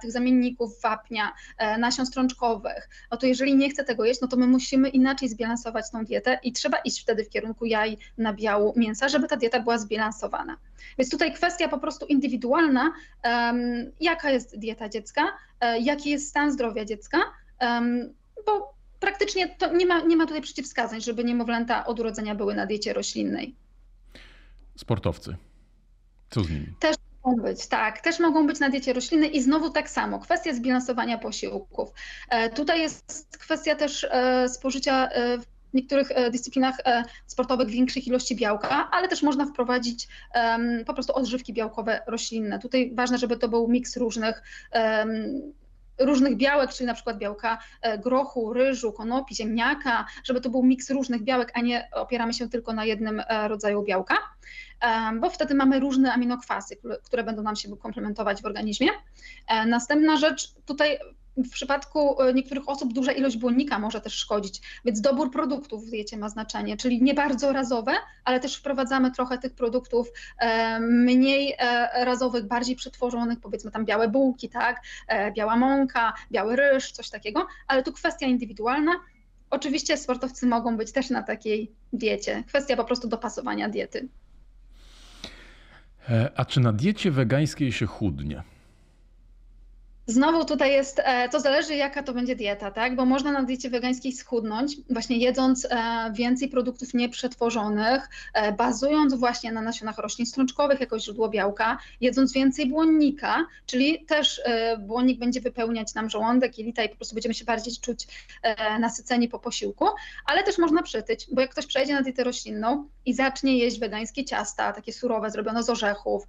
Tych 0.00 0.12
zamienników 0.12 0.80
wapnia, 0.82 1.32
nasion 1.78 2.06
strączkowych. 2.06 2.88
No 3.10 3.16
to 3.16 3.26
jeżeli 3.26 3.56
nie 3.56 3.70
chce 3.70 3.84
tego 3.84 4.04
jeść, 4.04 4.20
no 4.20 4.28
to 4.28 4.36
my 4.36 4.46
musimy 4.46 4.88
inaczej 4.88 5.28
zbilansować 5.28 5.90
tą 5.90 6.04
dietę 6.04 6.38
i 6.42 6.52
trzeba 6.52 6.78
iść 6.78 7.02
wtedy 7.02 7.24
w 7.24 7.28
kierunku 7.28 7.64
jaj, 7.64 7.98
nabiału, 8.18 8.72
mięsa, 8.76 9.08
żeby 9.08 9.28
ta 9.28 9.36
dieta 9.36 9.60
była 9.60 9.78
zbilansowana. 9.78 10.56
Więc 10.98 11.10
tutaj 11.10 11.32
kwestia 11.32 11.68
po 11.68 11.78
prostu 11.78 12.06
indywidualna, 12.06 12.92
jaka 14.00 14.30
jest 14.30 14.58
dieta 14.58 14.88
dziecka, 14.88 15.22
e, 15.60 15.80
jaki 15.80 16.10
jest 16.10 16.28
stan 16.28 16.52
zdrowia 16.52 16.84
dziecka, 16.84 17.18
bo 18.46 18.74
praktycznie 19.00 19.48
to 19.48 19.74
nie 19.76 19.86
ma, 19.86 20.00
nie 20.00 20.16
ma 20.16 20.26
tutaj 20.26 20.42
przeciwwskazań, 20.42 21.00
żeby 21.00 21.24
niemowlęta 21.24 21.86
od 21.86 22.00
urodzenia 22.00 22.34
były 22.34 22.54
na 22.54 22.66
diecie 22.66 22.92
roślinnej. 22.92 23.56
Sportowcy. 24.76 25.36
Co 26.30 26.44
z 26.44 26.50
nimi? 26.50 26.66
Też 26.80 26.96
mogą 27.24 27.42
być, 27.42 27.66
tak, 27.66 28.00
też 28.00 28.18
mogą 28.20 28.46
być 28.46 28.60
na 28.60 28.68
diecie 28.68 28.92
roślinnej 28.92 29.36
i 29.36 29.42
znowu 29.42 29.70
tak 29.70 29.90
samo, 29.90 30.18
kwestia 30.18 30.54
zbilansowania 30.54 31.18
posiłków. 31.18 31.90
E, 32.28 32.50
tutaj 32.50 32.80
jest 32.80 33.38
kwestia 33.38 33.74
też 33.74 34.04
e, 34.10 34.48
spożycia 34.48 35.08
w 35.72 35.74
niektórych 35.74 36.10
e, 36.10 36.30
dyscyplinach 36.30 36.74
e, 36.84 37.04
sportowych 37.26 37.68
większych 37.68 38.06
ilości 38.06 38.36
białka, 38.36 38.88
ale 38.90 39.08
też 39.08 39.22
można 39.22 39.46
wprowadzić 39.46 40.08
po 40.86 40.94
prostu 40.94 41.12
odżywki 41.12 41.52
białkowe 41.52 42.02
roślinne. 42.06 42.58
Tutaj 42.58 42.92
ważne, 42.94 43.18
żeby 43.18 43.36
to 43.36 43.48
był 43.48 43.68
miks 43.68 43.96
różnych 43.96 44.42
różnych 45.98 46.36
białek, 46.36 46.72
czyli 46.72 46.86
na 46.86 46.94
przykład 46.94 47.18
białka 47.18 47.58
e, 47.82 47.98
grochu, 47.98 48.52
ryżu, 48.52 48.92
konopi, 48.92 49.34
ziemniaka, 49.34 50.06
żeby 50.24 50.40
to 50.40 50.50
był 50.50 50.62
miks 50.62 50.90
różnych 50.90 51.22
białek, 51.22 51.52
a 51.54 51.60
nie 51.60 51.88
opieramy 51.92 52.34
się 52.34 52.48
tylko 52.48 52.72
na 52.72 52.84
jednym 52.84 53.22
rodzaju 53.46 53.82
białka, 53.82 54.14
bo 55.20 55.30
wtedy 55.30 55.54
mamy 55.54 55.80
różne 55.80 56.12
aminokwasy, 56.12 56.76
które 57.04 57.24
będą 57.24 57.42
nam 57.42 57.56
się 57.56 57.76
komplementować 57.76 58.42
w 58.42 58.46
organizmie. 58.46 58.88
Następna 59.66 60.16
rzecz, 60.16 60.54
tutaj 60.66 60.98
w 61.36 61.50
przypadku 61.50 62.22
e, 62.22 62.34
niektórych 62.34 62.68
osób 62.68 62.92
duża 62.92 63.12
ilość 63.12 63.36
błonnika 63.36 63.78
może 63.78 64.00
też 64.00 64.14
szkodzić, 64.14 64.60
więc 64.84 65.00
dobór 65.00 65.30
produktów 65.30 65.86
w 65.86 65.90
diecie 65.90 66.16
ma 66.16 66.28
znaczenie, 66.28 66.76
czyli 66.76 67.02
nie 67.02 67.14
bardzo 67.14 67.52
razowe, 67.52 67.92
ale 68.24 68.40
też 68.40 68.56
wprowadzamy 68.56 69.10
trochę 69.10 69.38
tych 69.38 69.54
produktów 69.54 70.08
e, 70.38 70.80
mniej 70.80 71.54
e, 71.58 72.04
razowych, 72.04 72.46
bardziej 72.46 72.76
przetworzonych, 72.76 73.40
powiedzmy 73.40 73.70
tam 73.70 73.84
białe 73.84 74.08
bułki, 74.08 74.48
tak, 74.48 74.80
biała 75.36 75.56
mąka, 75.56 76.12
biały 76.32 76.56
ryż, 76.56 76.92
coś 76.92 77.10
takiego, 77.10 77.46
ale 77.66 77.82
tu 77.82 77.92
kwestia 77.92 78.26
indywidualna. 78.26 78.92
Oczywiście 79.50 79.96
sportowcy 79.96 80.46
mogą 80.46 80.76
być 80.76 80.92
też 80.92 81.10
na 81.10 81.22
takiej 81.22 81.72
diecie. 81.92 82.44
Kwestia 82.46 82.76
po 82.76 82.84
prostu 82.84 83.08
dopasowania 83.08 83.68
diety. 83.68 84.08
A 86.36 86.44
czy 86.44 86.60
na 86.60 86.72
diecie 86.72 87.10
wegańskiej 87.10 87.72
się 87.72 87.86
chudnie? 87.86 88.42
Znowu 90.06 90.44
tutaj 90.44 90.72
jest, 90.72 91.00
e, 91.04 91.28
to 91.28 91.40
zależy 91.40 91.74
jaka 91.74 92.02
to 92.02 92.12
będzie 92.12 92.36
dieta, 92.36 92.70
tak? 92.70 92.96
Bo 92.96 93.04
można 93.04 93.32
na 93.32 93.42
diecie 93.42 93.70
wegańskiej 93.70 94.12
schudnąć, 94.12 94.76
właśnie 94.90 95.16
jedząc 95.16 95.64
e, 95.64 95.76
więcej 96.12 96.48
produktów 96.48 96.94
nieprzetworzonych, 96.94 98.08
e, 98.34 98.52
bazując 98.52 99.14
właśnie 99.14 99.52
na 99.52 99.60
nasionach 99.62 99.98
roślin 99.98 100.26
strączkowych 100.26 100.80
jako 100.80 100.98
źródło 100.98 101.28
białka, 101.28 101.78
jedząc 102.00 102.32
więcej 102.32 102.66
błonnika, 102.66 103.46
czyli 103.66 104.04
też 104.06 104.42
błonnik 104.78 105.18
będzie 105.18 105.40
wypełniać 105.40 105.94
nam 105.94 106.10
żołądek, 106.10 106.58
jelita 106.58 106.82
i 106.82 106.88
po 106.88 106.96
prostu 106.96 107.14
będziemy 107.14 107.34
się 107.34 107.44
bardziej 107.44 107.74
czuć 107.80 108.06
nasyceni 108.80 109.28
po 109.28 109.38
posiłku, 109.38 109.86
ale 110.26 110.42
też 110.42 110.58
można 110.58 110.82
przytyć, 110.82 111.26
bo 111.32 111.40
jak 111.40 111.50
ktoś 111.50 111.66
przejdzie 111.66 111.94
na 111.94 112.02
dietę 112.02 112.24
roślinną 112.24 112.88
i 113.06 113.14
zacznie 113.14 113.58
jeść 113.58 113.80
wegańskie 113.80 114.24
ciasta, 114.24 114.72
takie 114.72 114.92
surowe, 114.92 115.30
zrobione 115.30 115.62
z 115.62 115.70
orzechów, 115.70 116.24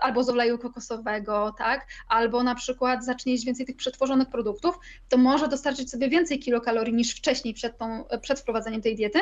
albo 0.00 0.22
z 0.22 0.28
oleju 0.28 0.58
kokosowego, 0.58 1.54
tak? 1.58 1.86
Albo 2.08 2.42
na 2.42 2.54
przykład 2.54 2.89
przykład 2.90 3.18
zacznie 3.18 3.32
jeść 3.32 3.44
więcej 3.44 3.66
tych 3.66 3.76
przetworzonych 3.76 4.28
produktów, 4.28 4.78
to 5.08 5.18
może 5.18 5.48
dostarczyć 5.48 5.90
sobie 5.90 6.08
więcej 6.08 6.38
kilokalorii 6.38 6.94
niż 6.94 7.14
wcześniej 7.14 7.54
przed, 7.54 7.78
tą, 7.78 8.04
przed 8.22 8.40
wprowadzeniem 8.40 8.82
tej 8.82 8.96
diety, 8.96 9.18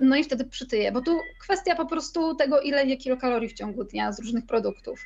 no 0.00 0.16
i 0.16 0.24
wtedy 0.24 0.44
przytyje, 0.44 0.92
bo 0.92 1.00
tu 1.00 1.18
kwestia 1.40 1.74
po 1.74 1.86
prostu 1.86 2.34
tego, 2.34 2.60
ile 2.60 2.86
je 2.86 2.96
kilokalorii 2.96 3.48
w 3.48 3.52
ciągu 3.52 3.84
dnia 3.84 4.12
z 4.12 4.20
różnych 4.20 4.46
produktów. 4.46 5.00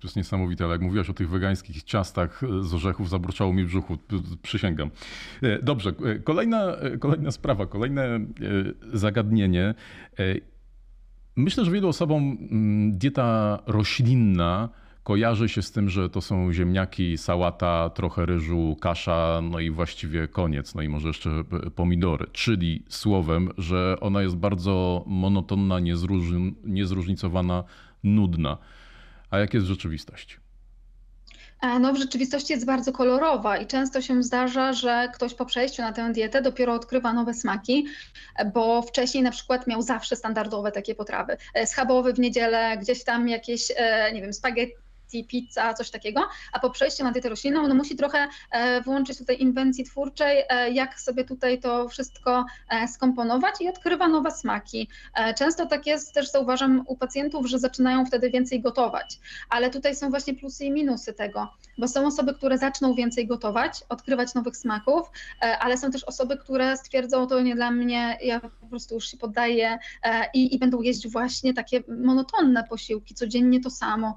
To 0.00 0.06
jest 0.06 0.16
niesamowite, 0.16 0.64
ale 0.64 0.72
jak 0.72 0.82
mówiłaś 0.82 1.10
o 1.10 1.12
tych 1.12 1.30
wegańskich 1.30 1.82
ciastach 1.82 2.40
z 2.60 2.74
orzechów, 2.74 3.08
zabruczało 3.08 3.52
mi 3.52 3.64
w 3.64 3.66
brzuchu, 3.66 3.96
przysięgam. 4.42 4.90
E, 5.42 5.62
dobrze, 5.62 5.92
e, 6.04 6.18
kolejna, 6.18 6.76
e, 6.76 6.98
kolejna 6.98 7.30
sprawa, 7.30 7.66
kolejne 7.66 8.20
zagadnienie. 8.92 9.74
Myślę, 11.36 11.64
że 11.64 11.70
wielu 11.70 11.88
osobom 11.88 12.38
mm, 12.50 12.98
dieta 12.98 13.58
roślinna 13.66 14.68
kojarzy 15.02 15.48
się 15.48 15.62
z 15.62 15.72
tym, 15.72 15.88
że 15.88 16.10
to 16.10 16.20
są 16.20 16.52
ziemniaki, 16.52 17.18
sałata, 17.18 17.90
trochę 17.90 18.26
ryżu, 18.26 18.76
kasza, 18.80 19.40
no 19.42 19.60
i 19.60 19.70
właściwie 19.70 20.28
koniec, 20.28 20.74
no 20.74 20.82
i 20.82 20.88
może 20.88 21.08
jeszcze 21.08 21.30
pomidory. 21.76 22.26
Czyli 22.32 22.84
słowem, 22.88 23.50
że 23.58 23.96
ona 24.00 24.22
jest 24.22 24.36
bardzo 24.36 25.04
monotonna, 25.06 25.76
niezróżnicowana, 26.64 27.64
nudna. 28.04 28.58
A 29.30 29.38
jak 29.38 29.54
jest 29.54 29.66
w 29.66 29.68
rzeczywistości? 29.68 30.36
E, 31.62 31.78
no, 31.78 31.92
w 31.92 31.98
rzeczywistości 31.98 32.52
jest 32.52 32.66
bardzo 32.66 32.92
kolorowa 32.92 33.58
i 33.58 33.66
często 33.66 34.02
się 34.02 34.22
zdarza, 34.22 34.72
że 34.72 35.08
ktoś 35.14 35.34
po 35.34 35.46
przejściu 35.46 35.82
na 35.82 35.92
tę 35.92 36.12
dietę 36.12 36.42
dopiero 36.42 36.74
odkrywa 36.74 37.12
nowe 37.12 37.34
smaki, 37.34 37.86
bo 38.54 38.82
wcześniej 38.82 39.22
na 39.22 39.30
przykład 39.30 39.66
miał 39.66 39.82
zawsze 39.82 40.16
standardowe 40.16 40.72
takie 40.72 40.94
potrawy. 40.94 41.36
E, 41.54 41.66
schabowy 41.66 42.12
w 42.12 42.18
niedzielę, 42.18 42.78
gdzieś 42.78 43.04
tam 43.04 43.28
jakieś, 43.28 43.72
e, 43.76 44.12
nie 44.12 44.22
wiem, 44.22 44.32
spaghetti 44.32 44.74
pizza, 45.28 45.74
coś 45.74 45.90
takiego, 45.90 46.28
a 46.52 46.58
po 46.58 46.70
przejściu 46.70 47.04
na 47.04 47.12
dietę 47.12 47.28
roślinną 47.28 47.68
no 47.68 47.74
musi 47.74 47.96
trochę 47.96 48.28
e, 48.50 48.80
włączyć 48.82 49.18
tutaj 49.18 49.36
inwencji 49.40 49.84
twórczej, 49.84 50.44
e, 50.48 50.70
jak 50.70 51.00
sobie 51.00 51.24
tutaj 51.24 51.60
to 51.60 51.88
wszystko 51.88 52.44
e, 52.68 52.88
skomponować 52.88 53.54
i 53.60 53.68
odkrywa 53.68 54.08
nowe 54.08 54.30
smaki. 54.30 54.88
Często 55.38 55.66
tak 55.66 55.86
jest 55.86 56.14
też 56.14 56.30
zauważam 56.30 56.84
u 56.86 56.96
pacjentów, 56.96 57.46
że 57.46 57.58
zaczynają 57.58 58.06
wtedy 58.06 58.30
więcej 58.30 58.60
gotować, 58.60 59.20
ale 59.48 59.70
tutaj 59.70 59.96
są 59.96 60.10
właśnie 60.10 60.34
plusy 60.34 60.64
i 60.64 60.70
minusy 60.70 61.12
tego, 61.12 61.48
bo 61.78 61.88
są 61.88 62.06
osoby, 62.06 62.34
które 62.34 62.58
zaczną 62.58 62.94
więcej 62.94 63.26
gotować, 63.26 63.84
odkrywać 63.88 64.34
nowych 64.34 64.56
smaków, 64.56 65.10
ale 65.60 65.78
są 65.78 65.90
też 65.90 66.04
osoby, 66.04 66.36
które 66.36 66.76
stwierdzą, 66.76 67.26
to 67.26 67.40
nie 67.40 67.54
dla 67.54 67.70
mnie, 67.70 68.18
ja 68.22 68.40
po 68.40 68.66
prostu 68.66 68.94
już 68.94 69.10
się 69.10 69.16
poddaję 69.16 69.78
i, 70.34 70.54
i 70.54 70.58
będą 70.58 70.82
jeść 70.82 71.08
właśnie 71.08 71.54
takie 71.54 71.82
monotonne 71.88 72.64
posiłki, 72.64 73.14
codziennie 73.14 73.60
to 73.60 73.70
samo, 73.70 74.14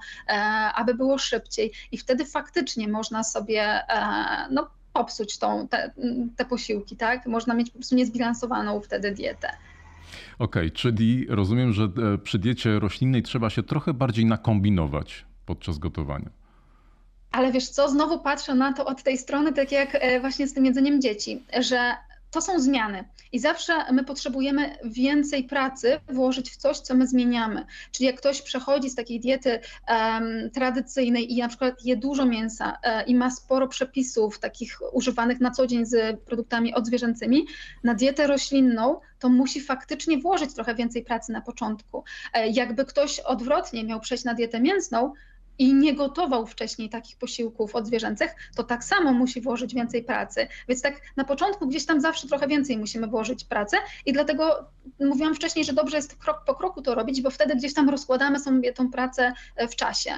a 0.76 0.83
aby 0.84 0.94
było 0.94 1.18
szybciej. 1.18 1.72
I 1.92 1.98
wtedy 1.98 2.26
faktycznie 2.26 2.88
można 2.88 3.24
sobie 3.24 3.62
e, 3.62 4.48
no, 4.52 4.70
popsuć 4.94 5.38
tą, 5.38 5.68
te, 5.68 5.92
te 6.38 6.46
posiłki, 6.46 6.96
tak? 6.98 7.28
Można 7.28 7.54
mieć 7.54 7.70
po 7.70 7.78
prostu 7.78 7.96
niezbilansowaną 7.96 8.82
wtedy 8.82 9.12
dietę. 9.12 9.48
Okej, 10.40 10.68
okay, 10.68 10.72
czyli 10.72 11.26
rozumiem, 11.30 11.74
że 11.74 11.84
e, 11.84 12.18
przy 12.18 12.40
diecie 12.40 12.80
roślinnej 12.80 13.24
trzeba 13.24 13.50
się 13.50 13.64
trochę 13.64 13.94
bardziej 13.94 14.26
nakombinować 14.26 15.26
podczas 15.46 15.78
gotowania. 15.78 16.30
Ale 17.32 17.52
wiesz 17.52 17.70
co, 17.70 17.90
znowu 17.90 18.20
patrzę 18.20 18.56
na 18.56 18.74
to 18.74 18.86
od 18.86 19.04
tej 19.04 19.18
strony, 19.18 19.54
tak 19.54 19.72
jak 19.72 19.90
e, 19.96 20.20
właśnie 20.20 20.48
z 20.48 20.54
tym 20.54 20.66
jedzeniem 20.66 21.02
dzieci, 21.02 21.44
że 21.60 21.96
to 22.34 22.42
są 22.42 22.60
zmiany 22.60 23.04
i 23.32 23.40
zawsze 23.40 23.94
my 23.94 24.04
potrzebujemy 24.04 24.78
więcej 24.84 25.44
pracy 25.44 26.00
włożyć 26.08 26.52
w 26.52 26.58
coś, 26.58 26.78
co 26.78 26.96
my 26.96 27.08
zmieniamy. 27.08 27.66
Czyli 27.92 28.08
jak 28.08 28.18
ktoś 28.18 28.42
przechodzi 28.42 28.90
z 28.90 28.96
takiej 28.96 29.20
diety 29.20 29.60
um, 29.90 30.50
tradycyjnej 30.54 31.34
i 31.34 31.38
na 31.38 31.48
przykład 31.48 31.86
je 31.86 31.98
dużo 31.98 32.26
mięsa 32.26 32.78
um, 32.84 33.06
i 33.08 33.16
ma 33.16 33.32
sporo 33.32 33.68
przepisów 33.68 34.40
takich 34.40 34.80
używanych 34.94 35.40
na 35.40 35.52
co 35.52 35.68
dzień 35.68 35.86
z 35.86 36.20
produktami 36.22 36.74
odzwierzęcymi, 36.74 37.46
na 37.84 37.94
dietę 37.94 38.28
roślinną, 38.28 39.00
to 39.20 39.30
musi 39.30 39.62
faktycznie 39.62 40.18
włożyć 40.18 40.54
trochę 40.54 40.76
więcej 40.76 41.04
pracy 41.04 41.32
na 41.32 41.42
początku. 41.42 42.04
E, 42.34 42.48
jakby 42.48 42.86
ktoś 42.86 43.20
odwrotnie 43.20 43.84
miał 43.84 44.00
przejść 44.00 44.24
na 44.24 44.34
dietę 44.34 44.60
mięsną, 44.60 45.14
i 45.58 45.74
nie 45.74 45.96
gotował 45.96 46.46
wcześniej 46.46 46.90
takich 46.90 47.18
posiłków 47.18 47.76
odzwierzęcych, 47.76 48.36
to 48.56 48.64
tak 48.64 48.84
samo 48.84 49.14
musi 49.14 49.42
włożyć 49.42 49.74
więcej 49.74 50.04
pracy. 50.04 50.48
Więc 50.68 50.82
tak 50.82 51.02
na 51.18 51.24
początku 51.24 51.68
gdzieś 51.68 51.86
tam 51.86 52.02
zawsze 52.02 52.28
trochę 52.28 52.48
więcej 52.48 52.78
musimy 52.78 53.08
włożyć 53.08 53.44
pracy 53.46 53.78
i 54.06 54.14
dlatego 54.14 54.66
mówiłam 55.00 55.36
wcześniej, 55.36 55.66
że 55.66 55.74
dobrze 55.74 55.98
jest 55.98 56.16
krok 56.16 56.44
po 56.46 56.56
kroku 56.56 56.82
to 56.82 56.96
robić, 56.96 57.22
bo 57.22 57.30
wtedy 57.30 57.56
gdzieś 57.56 57.74
tam 57.74 57.90
rozkładamy 57.90 58.40
sobie 58.40 58.74
tą 58.74 58.92
pracę 58.92 59.34
e, 59.56 59.68
w 59.68 59.76
czasie. 59.76 60.12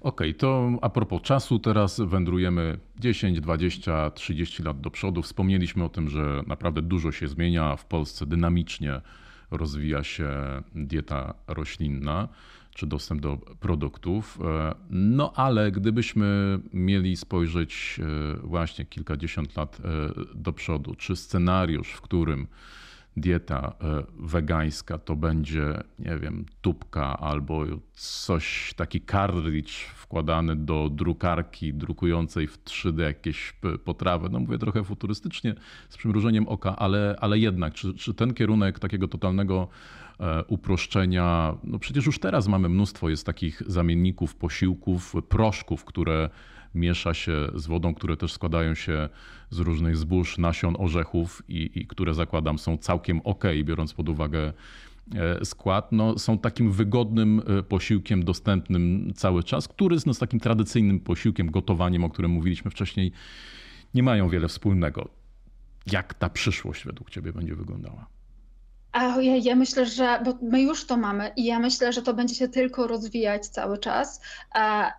Okej, 0.00 0.30
okay, 0.30 0.34
to 0.34 0.70
a 0.82 0.88
propos 0.88 1.22
czasu, 1.22 1.58
teraz 1.58 2.00
wędrujemy 2.00 2.78
10, 2.98 3.40
20, 3.40 4.10
30 4.10 4.62
lat 4.62 4.80
do 4.80 4.90
przodu. 4.90 5.22
Wspomnieliśmy 5.22 5.84
o 5.84 5.88
tym, 5.88 6.08
że 6.08 6.42
naprawdę 6.46 6.82
dużo 6.82 7.12
się 7.12 7.28
zmienia 7.28 7.76
w 7.76 7.84
Polsce 7.84 8.26
dynamicznie 8.26 9.00
rozwija 9.50 10.04
się 10.04 10.30
dieta 10.74 11.34
roślinna 11.46 12.28
czy 12.74 12.86
dostęp 12.86 13.20
do 13.20 13.36
produktów. 13.36 14.38
E, 14.44 14.74
no 14.90 15.32
ale 15.36 15.72
gdybyśmy 15.72 16.58
mieli 16.72 17.16
spojrzeć 17.16 18.00
e, 18.00 18.36
właśnie 18.46 18.84
kilkadziesiąt 18.84 19.56
lat 19.56 19.80
e, 19.80 19.88
do 20.34 20.52
przodu, 20.52 20.94
czy 20.94 21.16
scenariusz, 21.16 21.92
w 21.92 22.00
którym 22.00 22.46
dieta 23.16 23.72
wegańska 24.18 24.98
to 24.98 25.16
będzie, 25.16 25.82
nie 25.98 26.18
wiem, 26.18 26.44
tubka 26.60 27.18
albo 27.18 27.64
coś, 27.92 28.74
taki 28.76 29.00
cartridge 29.00 29.72
wkładany 29.72 30.56
do 30.56 30.88
drukarki 30.90 31.74
drukującej 31.74 32.46
w 32.46 32.64
3D 32.64 33.00
jakieś 33.00 33.54
potrawy. 33.84 34.28
No 34.28 34.40
mówię 34.40 34.58
trochę 34.58 34.84
futurystycznie, 34.84 35.54
z 35.88 35.96
przymrużeniem 35.96 36.48
oka, 36.48 36.76
ale, 36.76 37.16
ale 37.20 37.38
jednak, 37.38 37.74
czy, 37.74 37.94
czy 37.94 38.14
ten 38.14 38.34
kierunek 38.34 38.78
takiego 38.78 39.08
totalnego 39.08 39.68
E, 40.22 40.44
uproszczenia. 40.44 41.54
No 41.64 41.78
przecież 41.78 42.06
już 42.06 42.18
teraz 42.18 42.48
mamy 42.48 42.68
mnóstwo 42.68 43.08
jest 43.08 43.26
takich 43.26 43.62
zamienników, 43.66 44.34
posiłków, 44.34 45.14
proszków, 45.28 45.84
które 45.84 46.30
miesza 46.74 47.14
się 47.14 47.48
z 47.54 47.66
wodą, 47.66 47.94
które 47.94 48.16
też 48.16 48.32
składają 48.32 48.74
się 48.74 49.08
z 49.50 49.58
różnych 49.58 49.96
zbóż, 49.96 50.38
nasion, 50.38 50.76
orzechów 50.78 51.42
i, 51.48 51.70
i 51.74 51.86
które 51.86 52.14
zakładam 52.14 52.58
są 52.58 52.78
całkiem 52.78 53.20
ok, 53.24 53.44
biorąc 53.64 53.94
pod 53.94 54.08
uwagę 54.08 54.52
e, 55.14 55.44
skład, 55.44 55.92
no, 55.92 56.18
są 56.18 56.38
takim 56.38 56.72
wygodnym 56.72 57.42
e, 57.58 57.62
posiłkiem 57.62 58.24
dostępnym 58.24 59.12
cały 59.14 59.42
czas, 59.42 59.68
który 59.68 59.96
no, 60.06 60.14
z 60.14 60.18
takim 60.18 60.40
tradycyjnym 60.40 61.00
posiłkiem, 61.00 61.50
gotowaniem, 61.50 62.04
o 62.04 62.10
którym 62.10 62.30
mówiliśmy 62.30 62.70
wcześniej, 62.70 63.12
nie 63.94 64.02
mają 64.02 64.28
wiele 64.28 64.48
wspólnego. 64.48 65.08
Jak 65.92 66.14
ta 66.14 66.28
przyszłość 66.28 66.84
według 66.84 67.10
Ciebie 67.10 67.32
będzie 67.32 67.54
wyglądała? 67.54 68.06
A 68.92 69.20
ja, 69.20 69.36
ja 69.36 69.54
myślę, 69.54 69.86
że, 69.86 70.20
bo 70.24 70.38
my 70.42 70.62
już 70.62 70.86
to 70.86 70.96
mamy 70.96 71.32
i 71.36 71.44
ja 71.44 71.58
myślę, 71.58 71.92
że 71.92 72.02
to 72.02 72.14
będzie 72.14 72.34
się 72.34 72.48
tylko 72.48 72.86
rozwijać 72.86 73.46
cały 73.46 73.78
czas. 73.78 74.20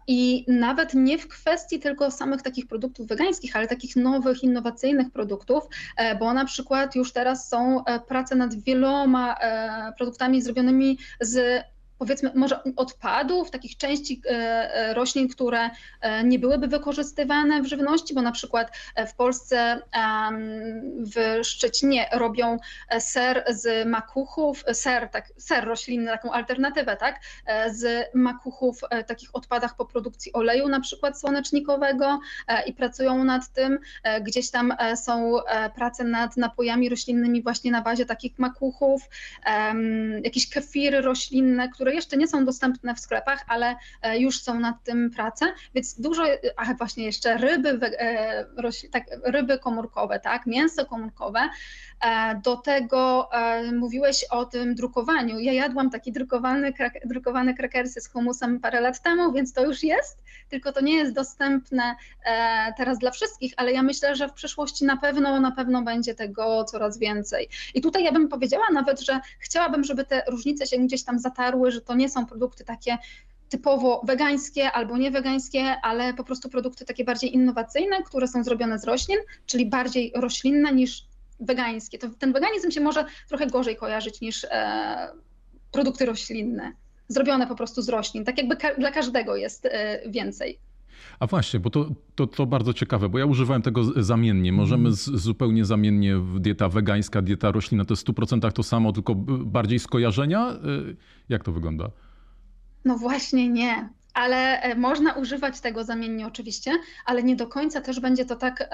I 0.08 0.46
nawet 0.48 0.94
nie 0.94 1.18
w 1.18 1.28
kwestii 1.28 1.80
tylko 1.80 2.12
samych 2.12 2.42
takich 2.42 2.68
produktów 2.68 3.08
wegańskich, 3.08 3.56
ale 3.56 3.68
takich 3.68 3.96
nowych, 3.96 4.44
innowacyjnych 4.44 5.12
produktów, 5.12 5.64
e, 5.98 6.16
bo 6.16 6.34
na 6.34 6.46
przykład 6.46 6.96
już 6.96 7.14
teraz 7.14 7.50
są 7.50 7.86
e, 7.86 8.00
prace 8.00 8.36
nad 8.36 8.64
wieloma 8.64 9.36
e, 9.36 9.94
produktami 9.98 10.42
zrobionymi 10.42 10.98
z 11.22 11.64
powiedzmy 12.00 12.32
może 12.36 12.60
odpadów, 12.76 13.52
takich 13.52 13.78
części 13.78 14.22
e, 14.26 14.30
e, 14.30 14.94
roślin, 14.94 15.28
które 15.28 15.70
e, 16.02 16.24
nie 16.24 16.40
byłyby 16.40 16.68
wykorzystywane 16.68 17.62
w 17.62 17.66
żywności, 17.66 18.14
bo 18.14 18.22
na 18.22 18.32
przykład 18.32 18.78
w 19.08 19.16
Polsce 19.16 19.82
w 20.98 21.40
Szczecinie 21.44 22.10
robią 22.14 22.58
ser 23.00 23.44
z 23.48 23.88
makuchów, 23.88 24.64
ser, 24.74 25.10
tak, 25.10 25.32
ser 25.38 25.66
roślinny, 25.66 26.12
taką 26.12 26.32
alternatywę, 26.32 26.98
tak, 26.98 27.20
z 27.72 28.10
makuchów, 28.14 28.82
takich 29.08 29.30
odpadach 29.34 29.76
po 29.76 29.86
produkcji 29.86 30.34
oleju 30.34 30.70
na 30.70 30.80
przykład 30.80 31.20
słonecznikowego 31.20 32.20
i 32.66 32.74
pracują 32.74 33.24
nad 33.24 33.50
tym. 33.54 33.80
Gdzieś 34.22 34.52
tam 34.52 34.74
są 34.96 35.36
prace 35.76 36.04
nad 36.04 36.38
napojami 36.38 36.90
roślinnymi 36.90 37.44
właśnie 37.44 37.72
na 37.72 37.82
bazie 37.82 38.06
takich 38.06 38.40
makuchów, 38.40 39.02
jakieś 40.24 40.50
kefiry 40.50 41.02
roślinne, 41.02 41.70
które 41.70 41.83
jeszcze 41.92 42.18
nie 42.18 42.28
są 42.28 42.46
dostępne 42.46 42.96
w 42.96 43.00
sklepach, 43.00 43.46
ale 43.48 43.76
e, 44.02 44.20
już 44.20 44.42
są 44.42 44.60
nad 44.60 44.84
tym 44.84 45.12
prace, 45.12 45.54
więc 45.76 46.02
dużo, 46.02 46.24
a 46.58 46.74
właśnie 46.74 47.06
jeszcze 47.06 47.38
ryby, 47.38 47.70
e, 48.00 48.46
tak, 48.92 49.04
ryby 49.24 49.60
komórkowe, 49.60 50.20
tak, 50.20 50.46
mięso 50.46 50.86
komórkowe, 50.86 51.40
do 52.44 52.58
tego 52.58 53.30
mówiłeś 53.74 54.26
o 54.30 54.46
tym 54.46 54.76
drukowaniu. 54.76 55.40
Ja 55.40 55.54
jadłam 55.54 55.90
taki 55.90 56.12
drukowany, 56.12 56.74
drukowane 57.06 57.54
krakersy 57.54 58.02
z 58.02 58.08
humusem 58.08 58.60
parę 58.60 58.82
lat 58.82 59.02
temu, 59.02 59.32
więc 59.32 59.54
to 59.54 59.66
już 59.66 59.84
jest, 59.84 60.18
tylko 60.50 60.72
to 60.72 60.82
nie 60.82 60.94
jest 60.94 61.14
dostępne 61.14 61.96
teraz 62.78 63.00
dla 63.00 63.12
wszystkich, 63.12 63.54
ale 63.58 63.72
ja 63.72 63.84
myślę, 63.84 64.16
że 64.16 64.28
w 64.28 64.34
przyszłości 64.34 64.86
na 64.86 64.98
pewno, 64.98 65.40
na 65.40 65.52
pewno 65.52 65.82
będzie 65.82 66.16
tego 66.16 66.64
coraz 66.64 66.98
więcej. 66.98 67.50
I 67.74 67.82
tutaj 67.82 68.04
ja 68.04 68.12
bym 68.12 68.28
powiedziała 68.28 68.66
nawet, 68.74 69.02
że 69.02 69.20
chciałabym, 69.40 69.84
żeby 69.84 70.06
te 70.06 70.24
różnice 70.28 70.68
się 70.68 70.78
gdzieś 70.78 71.04
tam 71.04 71.20
zatarły, 71.20 71.72
że 71.72 71.82
to 71.82 71.96
nie 71.96 72.10
są 72.10 72.26
produkty 72.26 72.64
takie 72.64 72.98
typowo 73.50 74.02
wegańskie 74.08 74.72
albo 74.72 74.98
nie 74.98 75.12
wegańskie, 75.12 75.76
ale 75.82 76.14
po 76.14 76.24
prostu 76.24 76.50
produkty 76.50 76.86
takie 76.86 77.04
bardziej 77.04 77.36
innowacyjne, 77.36 78.04
które 78.04 78.28
są 78.28 78.44
zrobione 78.44 78.80
z 78.80 78.84
roślin, 78.84 79.18
czyli 79.46 79.66
bardziej 79.66 80.12
roślinne 80.16 80.74
niż 80.74 81.06
wegańskie. 81.40 81.98
To 81.98 82.10
ten 82.20 82.34
weganizm 82.34 82.72
się 82.72 82.82
może 82.82 83.06
trochę 83.30 83.48
gorzej 83.48 83.76
kojarzyć 83.76 84.22
niż 84.22 84.44
e, 84.44 85.10
produkty 85.72 86.06
roślinne, 86.06 86.72
zrobione 87.08 87.48
po 87.48 87.56
prostu 87.56 87.82
z 87.82 87.90
roślin. 87.90 88.26
Tak 88.26 88.38
jakby 88.38 88.58
ka 88.58 88.76
dla 88.76 88.92
każdego 88.92 89.36
jest 89.36 89.66
e, 89.66 90.02
więcej. 90.10 90.60
A 91.20 91.28
właśnie, 91.28 91.60
bo 91.60 91.70
to, 91.70 91.90
to, 92.16 92.28
to 92.28 92.46
bardzo 92.46 92.74
ciekawe, 92.74 93.10
bo 93.10 93.20
ja 93.20 93.26
używałem 93.26 93.62
tego 93.62 94.04
zamiennie. 94.04 94.52
Możemy 94.52 94.92
z, 94.92 95.04
zupełnie 95.04 95.66
zamiennie 95.66 96.16
dieta 96.40 96.70
wegańska, 96.70 97.22
dieta 97.22 97.52
roślinna 97.52 97.86
to 97.86 97.94
jest 97.94 98.08
w 98.08 98.12
100% 98.12 98.52
to 98.52 98.64
samo, 98.64 98.92
tylko 98.92 99.16
bardziej 99.16 99.80
skojarzenia. 99.80 100.52
Y, 100.52 100.96
jak 101.30 101.44
to 101.44 101.52
wygląda? 101.52 101.92
No 102.86 102.98
właśnie 102.98 103.50
nie. 103.50 103.90
Ale 104.14 104.62
e, 104.62 104.76
można 104.76 105.14
używać 105.14 105.60
tego 105.60 105.84
zamiennie 105.84 106.28
oczywiście, 106.28 106.72
ale 107.06 107.24
nie 107.24 107.36
do 107.36 107.48
końca 107.48 107.82
też 107.82 108.00
będzie 108.00 108.26
to 108.26 108.36
tak, 108.36 108.70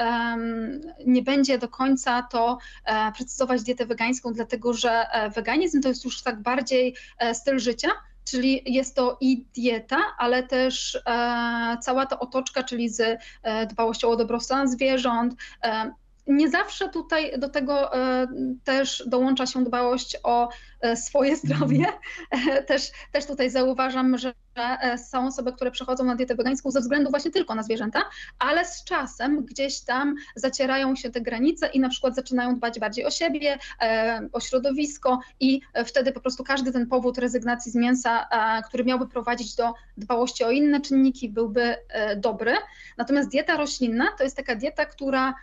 nie 1.05 1.21
będzie 1.21 1.57
do 1.57 1.69
końca 1.69 2.23
to 2.23 2.57
um, 2.87 3.13
precyzować 3.13 3.63
dietę 3.63 3.85
wegańską, 3.85 4.33
dlatego 4.33 4.73
że 4.73 5.11
e, 5.11 5.29
weganizm 5.29 5.81
to 5.81 5.89
jest 5.89 6.05
już 6.05 6.21
tak 6.21 6.41
bardziej 6.41 6.95
styl 7.33 7.59
życia, 7.59 7.89
czyli 8.31 8.61
jest 8.65 8.95
to 8.95 9.17
i 9.21 9.45
dieta, 9.55 9.97
ale 10.17 10.43
też 10.43 10.95
e, 10.95 11.77
cała 11.81 12.05
ta 12.05 12.19
otoczka, 12.19 12.63
czyli 12.63 12.89
z 12.89 13.19
e, 13.43 13.67
dbałością 13.67 14.09
o 14.09 14.15
dobrostan 14.15 14.69
zwierząt. 14.69 15.35
E, 15.63 15.91
nie 16.29 16.49
zawsze 16.49 16.89
tutaj 16.89 17.39
do 17.39 17.49
tego 17.49 17.91
też 18.63 19.03
dołącza 19.07 19.45
się 19.45 19.63
dbałość 19.63 20.17
o 20.23 20.49
swoje 20.95 21.35
zdrowie. 21.35 21.85
Też, 22.67 22.91
też 23.11 23.25
tutaj 23.25 23.49
zauważam, 23.49 24.17
że 24.17 24.33
E, 24.59 24.97
są 24.97 25.27
osoby, 25.27 25.53
które 25.53 25.71
przechodzą 25.71 26.03
na 26.03 26.15
dietę 26.15 26.35
wegańską 26.35 26.71
ze 26.71 26.79
względu 26.79 27.09
właśnie 27.09 27.31
tylko 27.31 27.55
na 27.55 27.63
zwierzęta, 27.63 28.01
ale 28.39 28.65
z 28.65 28.83
czasem 28.83 29.45
gdzieś 29.45 29.81
tam 29.81 30.15
zacierają 30.35 30.95
się 30.95 31.09
te 31.09 31.21
granice 31.21 31.67
i 31.67 31.79
na 31.79 31.89
przykład 31.89 32.15
zaczynają 32.15 32.55
dbać 32.55 32.79
bardziej 32.79 33.05
o 33.05 33.11
siebie, 33.11 33.57
e, 33.81 34.27
o 34.33 34.39
środowisko 34.39 35.19
i 35.39 35.61
wtedy 35.85 36.11
po 36.11 36.19
prostu 36.19 36.43
każdy 36.43 36.71
ten 36.71 36.87
powód 36.87 37.17
rezygnacji 37.17 37.71
z 37.71 37.75
mięsa, 37.75 38.27
e, 38.31 38.61
który 38.61 38.85
miałby 38.85 39.07
prowadzić 39.07 39.55
do 39.55 39.73
dbałości 39.97 40.43
o 40.43 40.51
inne 40.51 40.81
czynniki, 40.81 41.29
byłby 41.29 41.75
dobry. 42.17 42.53
Natomiast 42.97 43.29
dieta 43.29 43.57
roślinna 43.57 44.05
to 44.17 44.23
jest 44.23 44.37
taka 44.37 44.55
dieta, 44.55 44.85
która 44.85 45.33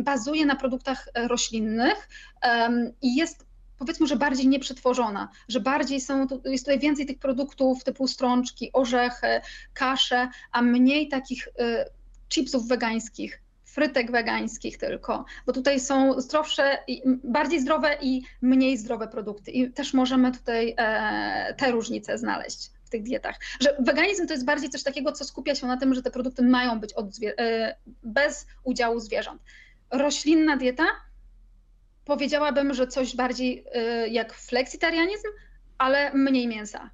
bazuje 0.00 0.46
na 0.46 0.56
produktach 0.56 1.08
roślinnych 1.14 2.08
i 3.02 3.16
jest 3.16 3.46
powiedzmy, 3.78 4.06
że 4.06 4.16
bardziej 4.16 4.48
nieprzetworzona, 4.48 5.28
że 5.48 5.60
bardziej 5.60 6.00
są, 6.00 6.26
jest 6.44 6.64
tutaj 6.64 6.78
więcej 6.78 7.06
tych 7.06 7.18
produktów 7.18 7.84
typu 7.84 8.08
strączki, 8.08 8.70
orzechy, 8.72 9.40
kasze, 9.74 10.28
a 10.52 10.62
mniej 10.62 11.08
takich 11.08 11.48
y, 11.48 11.52
chipsów 12.28 12.68
wegańskich, 12.68 13.42
frytek 13.64 14.10
wegańskich 14.10 14.78
tylko, 14.78 15.24
bo 15.46 15.52
tutaj 15.52 15.80
są 15.80 16.20
zdrowsze, 16.20 16.78
bardziej 17.24 17.60
zdrowe 17.60 17.96
i 18.02 18.22
mniej 18.42 18.78
zdrowe 18.78 19.08
produkty. 19.08 19.50
I 19.50 19.70
też 19.70 19.94
możemy 19.94 20.32
tutaj 20.32 20.74
e, 20.78 21.54
te 21.58 21.70
różnice 21.70 22.18
znaleźć 22.18 22.70
w 22.86 22.90
tych 22.90 23.02
dietach. 23.02 23.36
Że 23.60 23.76
weganizm 23.80 24.26
to 24.26 24.32
jest 24.32 24.44
bardziej 24.44 24.70
coś 24.70 24.82
takiego, 24.82 25.12
co 25.12 25.24
skupia 25.24 25.54
się 25.54 25.66
na 25.66 25.76
tym, 25.76 25.94
że 25.94 26.02
te 26.02 26.10
produkty 26.10 26.42
mają 26.42 26.80
być 26.80 26.94
e, 27.38 27.76
bez 28.02 28.46
udziału 28.64 29.00
zwierząt. 29.00 29.42
Roślinna 29.90 30.56
dieta 30.56 30.84
powiedziałabym, 32.04 32.74
że 32.74 32.86
coś 32.86 33.16
bardziej 33.16 33.64
y, 34.04 34.08
jak 34.08 34.32
fleksitarianizm, 34.32 35.28
ale 35.78 36.14
mniej 36.14 36.48
mięsa. 36.48 36.90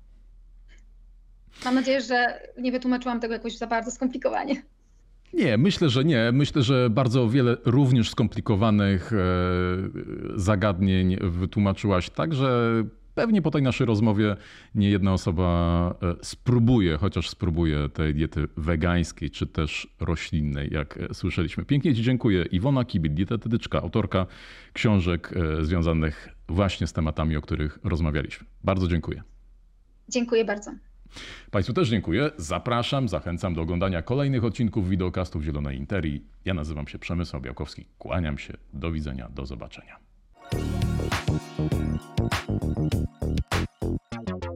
Mam 1.64 1.74
nadzieję, 1.74 2.00
że 2.00 2.40
nie 2.58 2.72
wytłumaczyłam 2.72 3.20
tego 3.20 3.34
jakoś 3.34 3.56
za 3.56 3.66
bardzo 3.66 3.90
skomplikowanie. 3.90 4.62
Nie, 5.32 5.58
myślę, 5.58 5.88
że 5.88 6.04
nie. 6.04 6.32
Myślę, 6.32 6.62
że 6.62 6.90
bardzo 6.90 7.28
wiele 7.28 7.56
również 7.64 8.10
skomplikowanych 8.10 9.12
e, 9.12 9.16
zagadnień 10.34 11.16
wytłumaczyłaś 11.20 12.10
tak, 12.10 12.34
że 12.34 12.72
pewnie 13.14 13.42
po 13.42 13.50
tej 13.50 13.62
naszej 13.62 13.86
rozmowie 13.86 14.36
nie 14.74 14.90
jedna 14.90 15.12
osoba 15.12 15.94
e, 16.02 16.14
spróbuje, 16.22 16.96
chociaż 16.96 17.28
spróbuje 17.28 17.88
tej 17.88 18.14
diety 18.14 18.48
wegańskiej 18.56 19.30
czy 19.30 19.46
też 19.46 19.88
roślinnej, 20.00 20.68
jak 20.72 20.98
słyszeliśmy. 21.12 21.64
Pięknie 21.64 21.94
Ci 21.94 22.02
dziękuję. 22.02 22.44
Iwona 22.44 22.84
Kibit, 22.84 23.14
dietetyczka, 23.14 23.82
autorka 23.82 24.26
książek 24.72 25.34
e, 25.60 25.64
związanych 25.64 26.28
właśnie 26.48 26.86
z 26.86 26.92
tematami, 26.92 27.36
o 27.36 27.40
których 27.40 27.78
rozmawialiśmy. 27.84 28.46
Bardzo 28.64 28.88
dziękuję. 28.88 29.22
Dziękuję 30.08 30.44
bardzo. 30.44 30.70
Państwu 31.50 31.74
też 31.74 31.88
dziękuję. 31.88 32.30
Zapraszam, 32.36 33.08
zachęcam 33.08 33.54
do 33.54 33.62
oglądania 33.62 34.02
kolejnych 34.02 34.44
odcinków 34.44 34.88
wideokastów 34.88 35.42
Zielonej 35.42 35.78
Interii. 35.78 36.24
Ja 36.44 36.54
nazywam 36.54 36.88
się 36.88 36.98
Przemysław 36.98 37.42
Białkowski. 37.42 37.84
Kłaniam 37.98 38.38
się. 38.38 38.56
Do 38.72 38.92
widzenia. 38.92 39.28
Do 39.34 39.46
zobaczenia. 39.46 39.96
Thank 41.02 42.02
you. 44.44 44.51